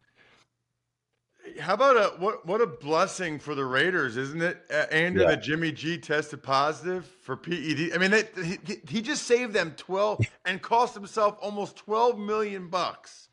How 1.61 1.75
about 1.75 1.97
a 1.97 2.21
what? 2.21 2.47
What 2.47 2.63
a 2.63 2.67
blessing 2.67 3.39
for 3.39 3.55
the 3.55 3.65
Raiders, 3.65 4.17
isn't 4.17 4.43
it, 4.43 4.63
Andrew? 4.91 5.23
Yeah. 5.23 5.31
That 5.31 5.43
Jimmy 5.43 5.73
G 5.73 5.99
tested 5.99 6.43
positive 6.43 7.05
for 7.05 7.37
PED. 7.37 7.93
I 7.95 7.99
mean, 7.99 8.11
they, 8.11 8.25
he 8.43 8.59
he 8.89 9.03
just 9.03 9.25
saved 9.25 9.53
them 9.53 9.75
twelve 9.77 10.25
and 10.47 10.63
cost 10.63 10.95
himself 10.95 11.37
almost 11.43 11.77
twelve 11.77 12.19
million 12.19 12.69
bucks. 12.69 13.29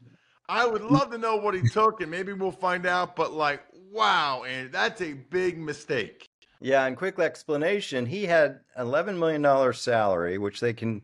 I 0.49 0.67
would 0.67 0.81
love 0.81 1.11
to 1.11 1.17
know 1.17 1.37
what 1.37 1.53
he 1.53 1.61
took, 1.61 2.01
and 2.01 2.11
maybe 2.11 2.33
we'll 2.33 2.51
find 2.51 2.85
out. 2.85 3.15
But 3.15 3.31
like, 3.31 3.61
wow, 3.91 4.43
and 4.43 4.71
that's 4.71 5.01
a 5.01 5.13
big 5.13 5.57
mistake. 5.57 6.27
Yeah, 6.59 6.85
and 6.85 6.97
quick 6.97 7.17
explanation, 7.17 8.05
he 8.05 8.25
had 8.25 8.59
eleven 8.77 9.17
million 9.17 9.41
dollar 9.41 9.71
salary, 9.71 10.37
which 10.37 10.59
they 10.59 10.73
can 10.73 11.01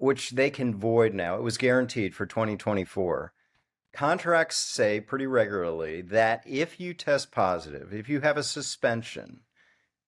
which 0.00 0.30
they 0.30 0.48
can 0.48 0.74
void 0.74 1.12
now. 1.12 1.36
It 1.36 1.42
was 1.42 1.58
guaranteed 1.58 2.14
for 2.14 2.24
2024. 2.24 3.34
Contracts 3.92 4.56
say 4.56 4.98
pretty 4.98 5.26
regularly 5.26 6.00
that 6.00 6.42
if 6.46 6.80
you 6.80 6.94
test 6.94 7.30
positive, 7.30 7.92
if 7.92 8.08
you 8.08 8.20
have 8.20 8.38
a 8.38 8.42
suspension, 8.42 9.40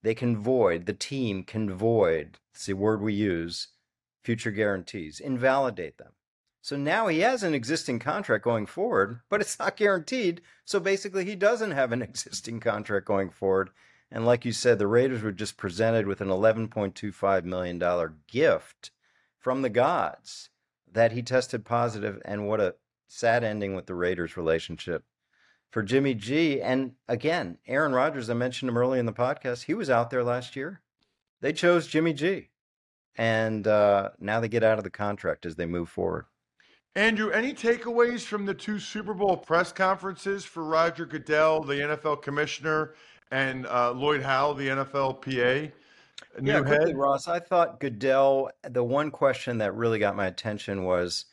they 0.02 0.14
can 0.14 0.36
void, 0.36 0.86
the 0.86 0.94
team 0.94 1.44
can 1.44 1.70
void, 1.70 2.38
it's 2.54 2.64
the 2.64 2.72
word 2.72 3.02
we 3.02 3.12
use, 3.12 3.68
future 4.22 4.50
guarantees, 4.50 5.20
invalidate 5.20 5.98
them. 5.98 6.12
So 6.62 6.76
now 6.76 7.08
he 7.08 7.20
has 7.20 7.42
an 7.42 7.54
existing 7.54 7.98
contract 7.98 8.44
going 8.44 8.66
forward, 8.66 9.20
but 9.28 9.40
it's 9.42 9.58
not 9.58 9.76
guaranteed. 9.76 10.40
So 10.64 10.80
basically, 10.80 11.24
he 11.26 11.34
doesn't 11.34 11.72
have 11.72 11.92
an 11.92 12.02
existing 12.02 12.60
contract 12.60 13.04
going 13.04 13.30
forward. 13.30 13.70
And 14.10 14.24
like 14.24 14.44
you 14.44 14.52
said, 14.52 14.78
the 14.78 14.86
Raiders 14.86 15.22
were 15.22 15.32
just 15.32 15.56
presented 15.58 16.06
with 16.06 16.20
an 16.20 16.28
$11.25 16.28 17.44
million 17.44 17.82
gift 18.26 18.90
from 19.42 19.60
the 19.60 19.68
gods 19.68 20.48
that 20.90 21.12
he 21.12 21.22
tested 21.22 21.64
positive, 21.64 22.22
and 22.24 22.48
what 22.48 22.60
a 22.60 22.76
sad 23.08 23.44
ending 23.44 23.74
with 23.74 23.86
the 23.86 23.94
Raiders 23.94 24.36
relationship 24.36 25.04
for 25.70 25.82
Jimmy 25.82 26.14
G. 26.14 26.60
And 26.62 26.92
again, 27.08 27.58
Aaron 27.66 27.92
Rodgers, 27.92 28.30
I 28.30 28.34
mentioned 28.34 28.70
him 28.70 28.78
early 28.78 28.98
in 28.98 29.06
the 29.06 29.12
podcast, 29.12 29.64
he 29.64 29.74
was 29.74 29.90
out 29.90 30.10
there 30.10 30.22
last 30.22 30.54
year. 30.56 30.80
They 31.40 31.52
chose 31.52 31.88
Jimmy 31.88 32.12
G. 32.12 32.50
and 33.16 33.66
uh, 33.66 34.10
now 34.20 34.40
they 34.40 34.48
get 34.48 34.62
out 34.62 34.78
of 34.78 34.84
the 34.84 34.90
contract 34.90 35.44
as 35.44 35.56
they 35.56 35.66
move 35.66 35.88
forward. 35.88 36.26
Andrew, 36.94 37.30
any 37.30 37.52
takeaways 37.54 38.20
from 38.20 38.44
the 38.44 38.54
two 38.54 38.78
Super 38.78 39.14
Bowl 39.14 39.36
press 39.36 39.72
conferences 39.72 40.44
for 40.44 40.62
Roger 40.62 41.06
Goodell, 41.06 41.62
the 41.62 41.74
NFL 41.74 42.22
commissioner, 42.22 42.94
and 43.30 43.66
uh, 43.66 43.92
Lloyd 43.92 44.22
Howell, 44.22 44.54
the 44.54 44.68
NFL 44.68 45.22
Yeah, 46.42 46.62
quickly, 46.62 46.94
Ross. 46.94 47.28
I 47.28 47.38
thought 47.38 47.80
Goodell. 47.80 48.50
The 48.68 48.84
one 48.84 49.10
question 49.10 49.58
that 49.58 49.74
really 49.74 49.98
got 49.98 50.16
my 50.16 50.26
attention 50.26 50.84
was 50.84 51.26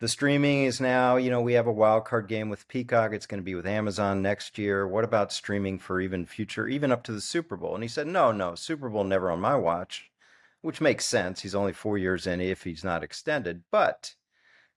the 0.00 0.08
streaming 0.08 0.64
is 0.64 0.80
now. 0.80 1.16
You 1.16 1.30
know, 1.30 1.40
we 1.40 1.54
have 1.54 1.66
a 1.66 1.72
wild 1.72 2.04
card 2.04 2.28
game 2.28 2.48
with 2.48 2.68
Peacock. 2.68 3.12
It's 3.12 3.26
going 3.26 3.40
to 3.40 3.44
be 3.44 3.54
with 3.54 3.66
Amazon 3.66 4.22
next 4.22 4.58
year. 4.58 4.86
What 4.86 5.04
about 5.04 5.32
streaming 5.32 5.78
for 5.78 6.00
even 6.00 6.26
future, 6.26 6.68
even 6.68 6.92
up 6.92 7.02
to 7.04 7.12
the 7.12 7.20
Super 7.20 7.56
Bowl? 7.56 7.74
And 7.74 7.82
he 7.82 7.88
said, 7.88 8.06
no, 8.06 8.32
no, 8.32 8.54
Super 8.54 8.88
Bowl 8.88 9.04
never 9.04 9.30
on 9.30 9.40
my 9.40 9.56
watch, 9.56 10.10
which 10.62 10.80
makes 10.80 11.04
sense. 11.04 11.40
He's 11.40 11.54
only 11.54 11.72
four 11.72 11.98
years 11.98 12.26
in 12.26 12.40
if 12.40 12.64
he's 12.64 12.84
not 12.84 13.02
extended, 13.02 13.62
but 13.70 14.14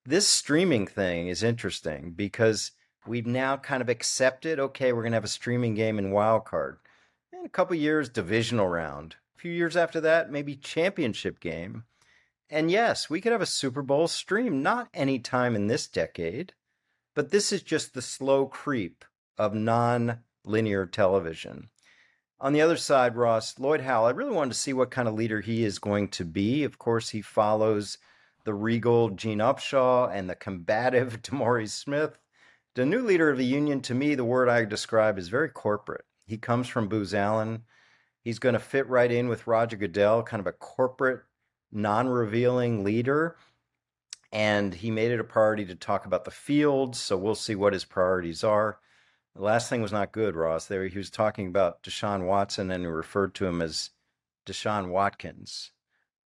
this 0.06 0.28
streaming 0.28 0.88
thing 0.88 1.28
is 1.28 1.44
interesting 1.44 2.12
because 2.12 2.72
we've 3.06 3.28
now 3.28 3.58
kind 3.58 3.82
of 3.82 3.90
accepted 3.90 4.60
okay 4.60 4.94
we're 4.94 5.02
going 5.02 5.12
to 5.12 5.18
have 5.18 5.24
a 5.24 5.30
streaming 5.30 5.74
game 5.74 6.00
in 6.00 6.12
wild 6.12 6.46
card 6.46 6.78
in 7.34 7.46
a 7.46 7.50
couple 7.50 7.76
years 7.76 8.10
divisional 8.10 8.68
round 8.68 9.16
few 9.38 9.52
years 9.52 9.78
after 9.78 10.02
that 10.02 10.32
maybe 10.32 10.56
championship 10.56 11.40
game 11.40 11.84
and 12.50 12.72
yes 12.72 13.10
we 13.10 13.22
could 13.22 13.32
have 13.32 13.42
a 13.42 13.46
super 13.46 13.82
bowl 13.82 14.08
stream 14.08 14.62
not 14.62 14.90
any 14.94 15.20
time 15.20 15.56
in 15.56 15.68
this 15.68 15.88
decade 15.88 16.54
but 17.16 17.32
this 17.32 17.52
is 17.52 17.62
just 17.62 17.94
the 17.94 18.02
slow 18.02 18.46
creep 18.46 19.06
of 19.38 19.54
non-linear 19.54 20.86
television 20.86 21.70
on 22.40 22.54
the 22.54 22.62
other 22.62 22.78
side 22.78 23.16
ross 23.16 23.58
lloyd 23.60 23.82
howell 23.82 24.08
i 24.08 24.12
really 24.12 24.34
wanted 24.34 24.52
to 24.52 24.60
see 24.60 24.74
what 24.74 24.92
kind 24.92 25.08
of 25.08 25.14
leader 25.14 25.42
he 25.42 25.64
is 25.64 25.80
going 25.80 26.08
to 26.08 26.26
be 26.26 26.64
of 26.64 26.78
course 26.78 27.10
he 27.10 27.22
follows 27.22 27.98
the 28.48 28.54
regal 28.54 29.10
Gene 29.10 29.40
Upshaw 29.40 30.10
and 30.10 30.30
the 30.30 30.36
combative 30.36 31.22
DeMaurice 31.22 31.72
Smith. 31.72 32.18
The 32.76 32.86
new 32.86 33.02
leader 33.02 33.30
of 33.30 33.38
the 33.38 33.44
union, 33.44 33.82
to 33.82 33.94
me, 33.94 34.16
the 34.16 34.24
word 34.24 34.48
I 34.48 34.64
describe 34.64 35.20
is 35.20 35.28
very 35.28 35.50
corporate. 35.50 36.06
He 36.26 36.38
comes 36.38 36.70
from 36.70 36.88
Booz 36.88 37.14
Allen. 37.14 37.64
He's 38.28 38.40
going 38.40 38.54
to 38.54 38.60
fit 38.60 38.88
right 38.90 39.12
in 39.12 39.28
with 39.30 39.48
Roger 39.48 39.78
Goodell, 39.78 40.24
kind 40.24 40.42
of 40.42 40.48
a 40.48 40.52
corporate, 40.52 41.22
non 41.72 42.08
revealing 42.10 42.84
leader. 42.84 43.38
And 44.32 44.74
he 44.74 44.92
made 44.92 45.12
it 45.12 45.20
a 45.20 45.24
priority 45.24 45.66
to 45.66 45.76
talk 45.76 46.06
about 46.06 46.26
the 46.26 46.32
fields. 46.32 47.00
So 47.00 47.16
we'll 47.18 47.36
see 47.36 47.56
what 47.56 47.74
his 47.74 47.86
priorities 47.86 48.44
are. 48.44 48.80
The 49.36 49.44
last 49.44 49.70
thing 49.70 49.82
was 49.82 49.94
not 49.94 50.12
good, 50.12 50.36
Ross. 50.36 50.66
There 50.66 50.86
he 50.88 50.98
was 50.98 51.10
talking 51.10 51.48
about 51.48 51.84
Deshaun 51.84 52.26
Watson 52.26 52.72
and 52.72 52.84
he 52.84 52.88
referred 52.88 53.34
to 53.36 53.46
him 53.46 53.62
as 53.62 53.92
Deshaun 54.46 54.90
Watkins 54.90 55.72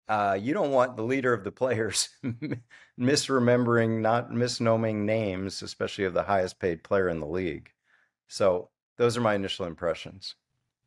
uh, 0.09 0.39
you 0.41 0.55
don't 0.55 0.73
want 0.73 0.97
the 0.97 1.03
leader 1.03 1.35
of 1.35 1.45
the 1.45 1.53
players 1.53 2.09
misremembering, 2.99 4.01
not 4.01 4.33
misnoming 4.33 5.05
names, 5.05 5.63
especially 5.63 6.05
of 6.05 6.15
the 6.15 6.23
highest 6.23 6.59
paid 6.59 6.83
player 6.83 7.09
in 7.09 7.21
the 7.21 7.27
league. 7.27 7.71
So 8.27 8.71
those 8.97 9.17
are 9.17 9.21
my 9.21 9.35
initial 9.35 9.67
impressions. 9.67 10.35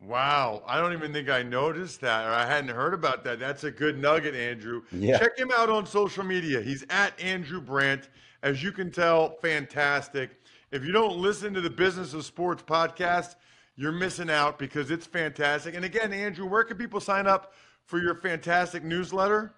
Wow, 0.04 0.64
I 0.66 0.80
don't 0.80 0.94
even 0.94 1.14
think 1.14 1.30
I 1.30 1.44
noticed 1.44 2.02
that 2.02 2.26
or 2.26 2.32
I 2.32 2.46
hadn't 2.46 2.76
heard 2.76 2.96
about 2.96 3.24
that. 3.24 3.40
That's 3.40 3.64
a 3.66 3.72
good 3.72 4.00
nugget, 4.00 4.34
Andrew. 4.34 4.82
Yeah. 4.92 5.20
Check 5.20 5.38
him 5.38 5.52
out 5.56 5.70
on 5.70 5.86
social 5.86 6.24
media. 6.24 6.62
He's 6.62 6.84
at 6.90 7.20
Andrew 7.22 7.62
Brandt. 7.62 8.10
As 8.42 8.64
you 8.64 8.72
can 8.72 8.90
tell, 8.90 9.38
fantastic. 9.42 10.42
If 10.72 10.84
you 10.84 10.92
don't 10.92 11.18
listen 11.18 11.54
to 11.54 11.62
the 11.62 11.70
Business 11.70 12.16
of 12.16 12.26
Sports 12.26 12.64
podcast, 12.64 13.36
you're 13.76 13.92
missing 13.92 14.32
out 14.32 14.58
because 14.58 14.90
it's 14.90 15.06
fantastic. 15.06 15.76
And 15.76 15.86
again, 15.86 16.14
Andrew, 16.14 16.48
where 16.48 16.64
can 16.64 16.78
people 16.78 17.00
sign 17.00 17.28
up 17.28 17.54
for 17.86 18.00
your 18.00 18.16
fantastic 18.16 18.84
newsletter? 18.84 19.54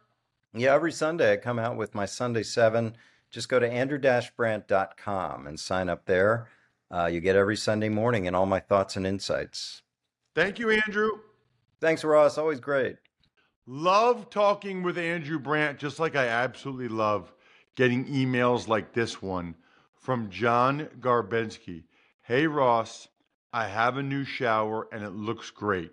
Yeah, 0.53 0.73
every 0.73 0.91
Sunday 0.91 1.34
I 1.34 1.38
come 1.38 1.58
out 1.58 1.77
with 1.77 1.95
my 1.95 2.06
Sunday 2.06 2.43
7. 2.43 2.97
Just 3.32 3.47
go 3.47 3.60
to 3.60 3.69
andrew-brandt.com 3.69 5.47
and 5.47 5.60
sign 5.60 5.89
up 5.89 6.06
there. 6.06 6.49
Uh, 6.91 7.06
you 7.06 7.21
get 7.21 7.36
every 7.36 7.58
Sunday 7.58 7.89
morning 7.89 8.27
and 8.27 8.36
all 8.36 8.45
my 8.45 8.60
thoughts 8.60 8.97
and 8.97 9.08
insights. 9.08 9.82
Thank 10.36 10.58
you, 10.60 10.72
Andrew. 10.72 11.12
Thanks, 11.80 12.04
Ross. 12.04 12.38
Always 12.38 12.60
great. 12.60 12.98
Love 13.67 14.30
talking 14.30 14.84
with 14.84 14.98
Andrew 14.98 15.39
Brandt, 15.39 15.80
just 15.80 16.00
like 16.00 16.15
I 16.15 16.28
absolutely 16.28 16.88
love 16.88 17.32
getting 17.76 18.06
emails 18.06 18.67
like 18.67 18.93
this 18.93 19.22
one 19.22 19.56
from 19.96 20.30
John 20.30 20.89
Garbensky. 21.00 21.84
Hey, 22.24 22.48
Ross, 22.48 23.08
I 23.54 23.67
have 23.67 23.98
a 23.98 24.04
new 24.04 24.24
shower 24.24 24.88
and 24.91 25.04
it 25.04 25.12
looks 25.12 25.52
great. 25.52 25.91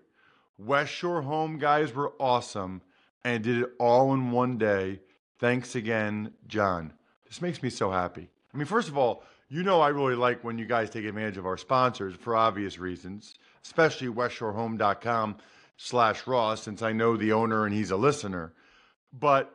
West 0.58 0.92
Shore 0.92 1.22
Home 1.22 1.58
guys 1.58 1.94
were 1.94 2.12
awesome 2.18 2.82
and 3.24 3.44
did 3.44 3.58
it 3.58 3.70
all 3.78 4.14
in 4.14 4.30
one 4.30 4.58
day. 4.58 5.00
Thanks 5.38 5.74
again, 5.74 6.32
John. 6.46 6.92
This 7.26 7.42
makes 7.42 7.62
me 7.62 7.70
so 7.70 7.90
happy. 7.90 8.28
I 8.52 8.56
mean, 8.56 8.66
first 8.66 8.88
of 8.88 8.98
all, 8.98 9.22
you 9.48 9.62
know 9.62 9.80
I 9.80 9.88
really 9.88 10.14
like 10.14 10.42
when 10.42 10.58
you 10.58 10.66
guys 10.66 10.90
take 10.90 11.04
advantage 11.04 11.36
of 11.36 11.46
our 11.46 11.56
sponsors 11.56 12.14
for 12.14 12.36
obvious 12.36 12.78
reasons, 12.78 13.34
especially 13.64 14.08
westshorehome.com 14.08 15.36
slash 15.76 16.26
Ross, 16.26 16.62
since 16.62 16.82
I 16.82 16.92
know 16.92 17.16
the 17.16 17.32
owner 17.32 17.64
and 17.64 17.74
he's 17.74 17.90
a 17.90 17.96
listener. 17.96 18.52
But 19.12 19.54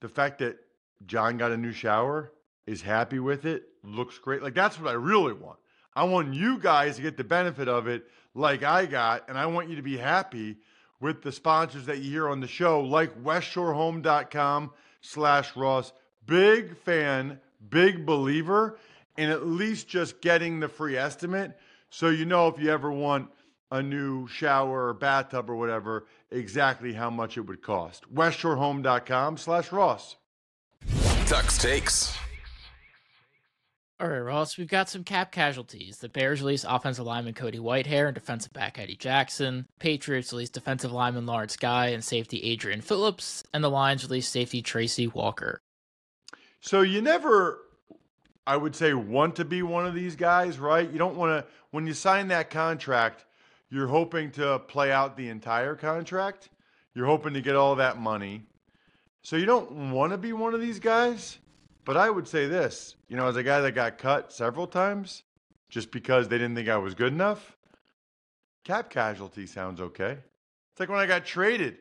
the 0.00 0.08
fact 0.08 0.38
that 0.38 0.58
John 1.06 1.38
got 1.38 1.52
a 1.52 1.56
new 1.56 1.72
shower, 1.72 2.32
is 2.66 2.82
happy 2.82 3.18
with 3.18 3.44
it, 3.44 3.64
looks 3.82 4.18
great. 4.18 4.42
Like 4.42 4.54
that's 4.54 4.78
what 4.78 4.88
I 4.90 4.94
really 4.94 5.32
want. 5.32 5.58
I 5.94 6.04
want 6.04 6.34
you 6.34 6.58
guys 6.58 6.96
to 6.96 7.02
get 7.02 7.16
the 7.16 7.24
benefit 7.24 7.68
of 7.68 7.86
it 7.86 8.04
like 8.34 8.62
I 8.62 8.86
got, 8.86 9.28
and 9.28 9.38
I 9.38 9.46
want 9.46 9.68
you 9.68 9.76
to 9.76 9.82
be 9.82 9.96
happy 9.96 10.56
with 11.00 11.22
the 11.22 11.30
sponsors 11.30 11.86
that 11.86 11.98
you 11.98 12.10
hear 12.10 12.28
on 12.28 12.40
the 12.40 12.48
show, 12.48 12.80
like 12.80 13.22
westshorehome.com 13.22 14.72
slash 15.00 15.54
Ross. 15.54 15.92
Big 16.26 16.76
fan, 16.78 17.38
big 17.68 18.06
believer 18.06 18.78
in 19.16 19.30
at 19.30 19.46
least 19.46 19.86
just 19.86 20.20
getting 20.20 20.58
the 20.58 20.68
free 20.68 20.96
estimate. 20.96 21.56
So 21.94 22.08
you 22.08 22.24
know 22.24 22.48
if 22.48 22.58
you 22.58 22.72
ever 22.72 22.90
want 22.90 23.30
a 23.70 23.80
new 23.80 24.26
shower 24.26 24.88
or 24.88 24.94
bathtub 24.94 25.48
or 25.48 25.54
whatever, 25.54 26.08
exactly 26.28 26.92
how 26.92 27.08
much 27.08 27.36
it 27.38 27.42
would 27.42 27.62
cost. 27.62 28.12
westshorehome.com 28.12 29.36
slash 29.36 29.70
Ross. 29.70 30.16
Tux 30.88 31.60
takes. 31.60 32.12
All 34.00 34.08
right, 34.08 34.18
Ross, 34.18 34.58
we've 34.58 34.66
got 34.66 34.88
some 34.88 35.04
cap 35.04 35.30
casualties. 35.30 35.98
The 35.98 36.08
Bears 36.08 36.40
release 36.40 36.64
offensive 36.68 37.06
lineman 37.06 37.34
Cody 37.34 37.60
Whitehair 37.60 38.06
and 38.06 38.14
defensive 38.16 38.52
back 38.52 38.76
Eddie 38.76 38.96
Jackson. 38.96 39.68
Patriots 39.78 40.32
release 40.32 40.50
defensive 40.50 40.90
lineman 40.90 41.26
Lawrence 41.26 41.56
Guy 41.56 41.90
and 41.90 42.02
safety 42.02 42.42
Adrian 42.42 42.80
Phillips. 42.80 43.44
And 43.54 43.62
the 43.62 43.70
Lions 43.70 44.02
release 44.02 44.26
safety 44.26 44.62
Tracy 44.62 45.06
Walker. 45.06 45.60
So 46.58 46.80
you 46.80 47.00
never, 47.00 47.60
I 48.46 48.56
would 48.56 48.76
say, 48.76 48.92
want 48.92 49.36
to 49.36 49.44
be 49.44 49.62
one 49.62 49.86
of 49.86 49.94
these 49.94 50.16
guys, 50.16 50.58
right? 50.58 50.90
You 50.90 50.98
don't 50.98 51.16
want 51.16 51.30
to, 51.30 51.50
when 51.70 51.86
you 51.86 51.94
sign 51.94 52.28
that 52.28 52.50
contract, 52.50 53.24
you're 53.70 53.86
hoping 53.86 54.30
to 54.32 54.58
play 54.58 54.92
out 54.92 55.16
the 55.16 55.28
entire 55.28 55.74
contract. 55.74 56.50
You're 56.94 57.06
hoping 57.06 57.34
to 57.34 57.40
get 57.40 57.56
all 57.56 57.76
that 57.76 57.98
money. 57.98 58.42
So 59.22 59.36
you 59.36 59.46
don't 59.46 59.90
want 59.90 60.12
to 60.12 60.18
be 60.18 60.32
one 60.32 60.54
of 60.54 60.60
these 60.60 60.78
guys. 60.78 61.38
But 61.84 61.96
I 61.96 62.08
would 62.08 62.26
say 62.26 62.46
this, 62.46 62.96
you 63.08 63.16
know, 63.16 63.26
as 63.26 63.36
a 63.36 63.42
guy 63.42 63.60
that 63.60 63.72
got 63.72 63.98
cut 63.98 64.32
several 64.32 64.66
times 64.66 65.22
just 65.68 65.90
because 65.90 66.28
they 66.28 66.38
didn't 66.38 66.54
think 66.54 66.68
I 66.68 66.78
was 66.78 66.94
good 66.94 67.12
enough, 67.12 67.56
cap 68.64 68.88
casualty 68.88 69.46
sounds 69.46 69.80
okay. 69.80 70.18
It's 70.70 70.80
like 70.80 70.88
when 70.88 70.98
I 70.98 71.06
got 71.06 71.26
traded 71.26 71.76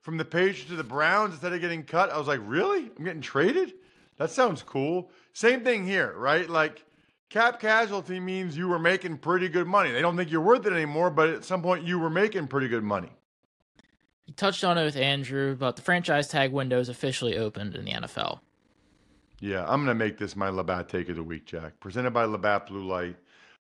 from 0.00 0.16
the 0.16 0.24
Patriots 0.24 0.66
to 0.66 0.76
the 0.76 0.84
Browns 0.84 1.32
instead 1.32 1.52
of 1.52 1.60
getting 1.60 1.82
cut, 1.82 2.10
I 2.10 2.18
was 2.18 2.28
like, 2.28 2.40
really? 2.44 2.90
I'm 2.96 3.04
getting 3.04 3.20
traded? 3.20 3.74
That 4.18 4.30
sounds 4.30 4.62
cool. 4.62 5.10
Same 5.32 5.64
thing 5.64 5.86
here, 5.86 6.14
right? 6.16 6.48
Like 6.48 6.84
cap 7.30 7.60
casualty 7.60 8.20
means 8.20 8.56
you 8.56 8.68
were 8.68 8.78
making 8.78 9.18
pretty 9.18 9.48
good 9.48 9.66
money. 9.66 9.90
They 9.92 10.02
don't 10.02 10.16
think 10.16 10.30
you're 10.30 10.40
worth 10.40 10.66
it 10.66 10.72
anymore, 10.72 11.10
but 11.10 11.30
at 11.30 11.44
some 11.44 11.62
point 11.62 11.84
you 11.84 11.98
were 11.98 12.10
making 12.10 12.48
pretty 12.48 12.68
good 12.68 12.84
money. 12.84 13.10
You 14.26 14.34
touched 14.34 14.62
on 14.64 14.76
it 14.76 14.84
with 14.84 14.96
Andrew, 14.96 15.56
but 15.56 15.76
the 15.76 15.82
franchise 15.82 16.28
tag 16.28 16.52
window 16.52 16.78
is 16.78 16.88
officially 16.88 17.38
opened 17.38 17.74
in 17.74 17.84
the 17.84 17.92
NFL. 17.92 18.40
Yeah, 19.40 19.62
I'm 19.62 19.84
going 19.84 19.86
to 19.86 19.94
make 19.94 20.18
this 20.18 20.34
my 20.34 20.48
Labatt 20.48 20.88
take 20.88 21.08
of 21.08 21.16
the 21.16 21.22
week, 21.22 21.46
Jack. 21.46 21.78
Presented 21.80 22.10
by 22.10 22.24
Labatt 22.24 22.66
Blue 22.66 22.84
Light, 22.84 23.16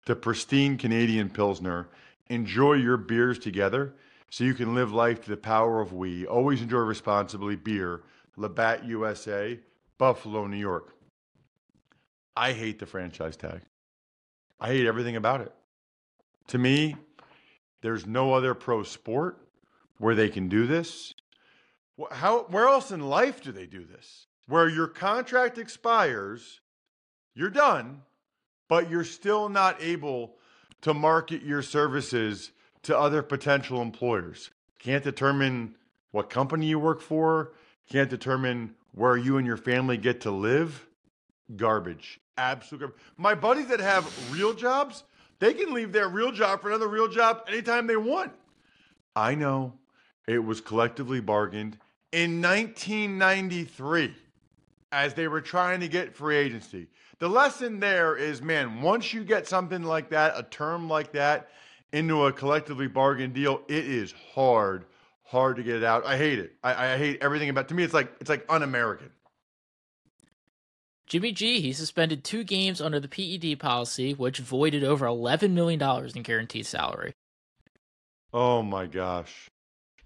the 0.06 0.16
pristine 0.16 0.78
Canadian 0.78 1.30
Pilsner. 1.30 1.90
Enjoy 2.30 2.74
your 2.74 2.98
beers 2.98 3.38
together 3.38 3.94
so 4.30 4.44
you 4.44 4.54
can 4.54 4.74
live 4.74 4.92
life 4.92 5.22
to 5.26 5.30
the 5.30 5.38
power 5.38 5.82
of 5.82 5.94
we. 5.94 6.26
Always 6.26 6.62
enjoy 6.62 6.80
responsibly. 6.80 7.56
Beer, 7.56 8.02
Labatt 8.38 8.86
USA, 8.86 9.60
Buffalo, 9.98 10.48
New 10.48 10.58
York. 10.58 10.94
I 12.36 12.54
hate 12.54 12.80
the 12.80 12.86
franchise 12.86 13.38
tag. 13.38 13.62
I 14.60 14.68
hate 14.68 14.86
everything 14.86 15.16
about 15.16 15.42
it. 15.42 15.54
To 16.48 16.58
me, 16.58 16.96
there's 17.82 18.06
no 18.06 18.34
other 18.34 18.54
pro 18.54 18.84
sport 18.84 19.38
where 19.98 20.16
they 20.16 20.30
can 20.30 20.50
do 20.50 20.68
this. 20.68 21.14
How, 22.12 22.44
where 22.44 22.68
else 22.68 22.92
in 22.92 23.02
life 23.02 23.42
do 23.42 23.52
they 23.52 23.66
do 23.66 23.86
this? 23.86 24.28
where 24.48 24.70
your 24.70 24.88
contract 24.88 25.58
expires, 25.58 26.62
you're 27.34 27.50
done, 27.50 28.02
but 28.68 28.90
you're 28.90 29.04
still 29.04 29.50
not 29.50 29.82
able 29.82 30.36
to 30.82 30.94
market 30.94 31.42
your 31.42 31.62
services 31.62 32.52
to 32.84 32.98
other 32.98 33.22
potential 33.22 33.82
employers. 33.82 34.52
Can't 34.80 35.04
determine 35.04 35.76
what 36.12 36.30
company 36.30 36.68
you 36.68 36.80
work 36.80 37.02
for, 37.02 37.54
can't 37.90 38.10
determine 38.10 38.76
where 38.96 39.18
you 39.18 39.38
and 39.38 39.46
your 39.46 39.58
family 39.58 39.98
get 39.98 40.22
to 40.22 40.32
live, 40.32 40.88
garbage. 41.56 42.20
Absolute 42.38 42.80
garbage. 42.80 42.98
My 43.18 43.36
buddies 43.36 43.68
that 43.68 43.80
have 43.80 44.10
real 44.34 44.54
jobs, 44.54 45.04
they 45.40 45.54
can 45.54 45.74
leave 45.74 45.92
their 45.92 46.08
real 46.08 46.32
job 46.32 46.62
for 46.62 46.70
another 46.70 46.88
real 46.88 47.10
job 47.10 47.44
anytime 47.48 47.88
they 47.88 47.98
want. 47.98 48.32
I 49.16 49.36
know 49.36 49.74
it 50.28 50.40
was 50.40 50.62
collectively 50.62 51.20
bargained 51.20 51.78
in 52.12 52.42
1993 52.42 54.16
as 54.92 55.14
they 55.14 55.28
were 55.28 55.42
trying 55.42 55.82
to 55.82 55.88
get 55.88 56.16
free 56.16 56.38
agency. 56.38 56.88
The 57.20 57.30
lesson 57.30 57.80
there 57.80 58.16
is 58.16 58.42
man, 58.42 58.82
once 58.82 59.14
you 59.14 59.24
get 59.24 59.48
something 59.48 59.84
like 59.84 60.10
that, 60.10 60.34
a 60.38 60.44
term 60.44 60.90
like 60.90 61.12
that, 61.14 61.50
into 61.92 62.26
a 62.26 62.34
collectively 62.34 62.88
bargained 62.88 63.34
deal, 63.34 63.62
it 63.68 63.86
is 63.86 64.14
hard, 64.34 64.86
hard 65.26 65.58
to 65.58 65.64
get 65.64 65.76
it 65.76 65.84
out. 65.84 66.06
I 66.06 66.18
hate 66.18 66.40
it. 66.40 66.54
I, 66.64 66.94
I 66.94 66.98
hate 66.98 67.20
everything 67.22 67.50
about. 67.50 67.68
To 67.70 67.74
me, 67.74 67.84
it's 67.84 67.94
like 67.94 68.12
it's 68.22 68.30
like 68.30 68.46
un-American. 68.50 69.10
Jimmy 71.08 71.32
G, 71.32 71.62
he 71.62 71.72
suspended 71.72 72.24
two 72.24 72.44
games 72.44 72.82
under 72.82 73.00
the 73.00 73.08
PED 73.08 73.60
policy, 73.60 74.14
which 74.14 74.40
voided 74.40 74.84
over 74.84 75.06
$11 75.06 75.52
million 75.52 75.80
in 76.16 76.24
guaranteed 76.24 76.66
salary. 76.66 77.14
Oh 78.34 78.64
my 78.64 78.88
gosh. 78.88 79.48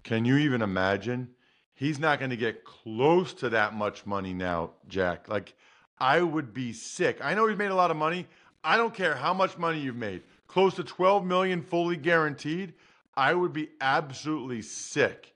Can 0.04 0.26
you 0.26 0.36
even 0.36 0.60
imagine? 0.60 1.30
He's 1.74 1.98
not 1.98 2.18
going 2.18 2.30
to 2.30 2.36
get 2.36 2.64
close 2.64 3.32
to 3.34 3.48
that 3.48 3.72
much 3.72 4.04
money 4.04 4.34
now, 4.34 4.72
Jack. 4.88 5.26
Like, 5.26 5.54
I 5.98 6.20
would 6.20 6.52
be 6.52 6.74
sick. 6.74 7.18
I 7.22 7.32
know 7.32 7.48
he's 7.48 7.56
made 7.56 7.70
a 7.70 7.74
lot 7.74 7.90
of 7.90 7.96
money. 7.96 8.26
I 8.62 8.76
don't 8.76 8.92
care 8.92 9.14
how 9.14 9.32
much 9.32 9.56
money 9.56 9.80
you've 9.80 9.96
made. 9.96 10.22
Close 10.46 10.74
to 10.74 10.84
12 10.84 11.24
million 11.24 11.62
fully 11.62 11.96
guaranteed. 11.96 12.74
I 13.16 13.34
would 13.34 13.52
be 13.52 13.70
absolutely 13.80 14.62
sick. 14.62 15.34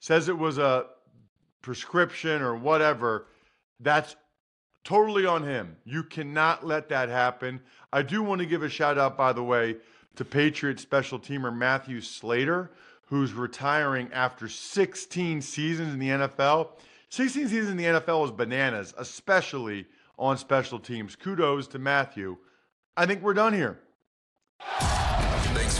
Says 0.00 0.28
it 0.28 0.38
was 0.38 0.58
a 0.58 0.86
prescription 1.62 2.42
or 2.42 2.56
whatever. 2.56 3.26
That's 3.80 4.16
totally 4.84 5.26
on 5.26 5.44
him. 5.44 5.76
You 5.84 6.02
cannot 6.02 6.66
let 6.66 6.88
that 6.88 7.08
happen. 7.08 7.60
I 7.92 8.02
do 8.02 8.22
want 8.22 8.40
to 8.40 8.46
give 8.46 8.62
a 8.62 8.68
shout 8.68 8.98
out, 8.98 9.16
by 9.16 9.32
the 9.32 9.42
way, 9.42 9.76
to 10.16 10.24
Patriot 10.24 10.80
special 10.80 11.18
teamer 11.18 11.54
Matthew 11.54 12.00
Slater, 12.00 12.70
who's 13.06 13.32
retiring 13.32 14.10
after 14.12 14.48
16 14.48 15.40
seasons 15.42 15.92
in 15.94 15.98
the 15.98 16.08
NFL. 16.08 16.70
16 17.10 17.48
seasons 17.48 17.70
in 17.70 17.76
the 17.76 17.84
NFL 17.84 18.24
is 18.24 18.30
bananas, 18.30 18.94
especially 18.98 19.86
on 20.18 20.36
special 20.36 20.78
teams. 20.78 21.16
Kudos 21.16 21.66
to 21.68 21.78
Matthew. 21.78 22.36
I 22.96 23.06
think 23.06 23.22
we're 23.22 23.34
done 23.34 23.52
here. 23.52 23.80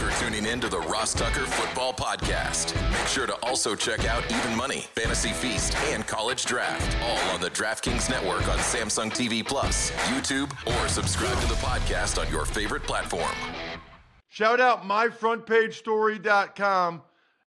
For 0.03 0.25
tuning 0.25 0.45
in 0.45 0.59
to 0.59 0.67
the 0.67 0.81
Ross 0.81 1.13
Tucker 1.13 1.45
Football 1.45 1.93
Podcast. 1.93 2.75
Make 2.91 3.07
sure 3.07 3.25
to 3.25 3.35
also 3.45 3.73
check 3.73 4.03
out 4.03 4.29
Even 4.29 4.53
Money, 4.53 4.81
Fantasy 4.95 5.29
Feast, 5.29 5.73
and 5.93 6.05
College 6.05 6.43
Draft, 6.43 6.97
all 7.03 7.33
on 7.33 7.39
the 7.39 7.49
DraftKings 7.51 8.09
Network 8.09 8.45
on 8.49 8.57
Samsung 8.57 9.11
TV 9.11 9.47
Plus, 9.47 9.91
YouTube, 10.09 10.51
or 10.67 10.89
subscribe 10.89 11.39
to 11.39 11.47
the 11.47 11.55
podcast 11.55 12.21
on 12.21 12.29
your 12.29 12.43
favorite 12.43 12.83
platform. 12.83 13.31
Shout 14.27 14.59
out 14.59 14.83
myfrontpagestory.com. 14.83 17.01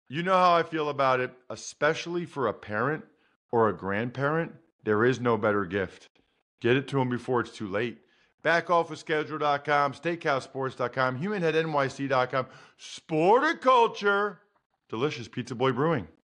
You 0.09 0.23
know 0.23 0.39
how 0.39 0.55
I 0.55 0.63
feel 0.63 0.89
about 0.89 1.21
it, 1.21 1.33
especially 1.51 2.25
for 2.25 2.47
a 2.47 2.55
parent 2.55 3.05
or 3.53 3.69
a 3.69 3.77
grandparent. 3.77 4.53
There 4.85 5.05
is 5.05 5.21
no 5.21 5.37
better 5.37 5.67
gift. 5.67 6.09
Get 6.63 6.77
it 6.77 6.89
to 6.89 6.97
them 6.97 7.11
before 7.11 7.43
it's 7.43 7.51
too 7.51 7.69
late. 7.69 7.99
Backofficeschedule.com, 8.49 9.93
steakhousesports.com, 9.93 11.19
humanheadnyc.com, 11.19 12.47
sporticulture, 12.81 14.39
delicious 14.89 15.29
Pizza 15.29 15.55
Boy 15.55 15.73
Brewing. 15.73 16.09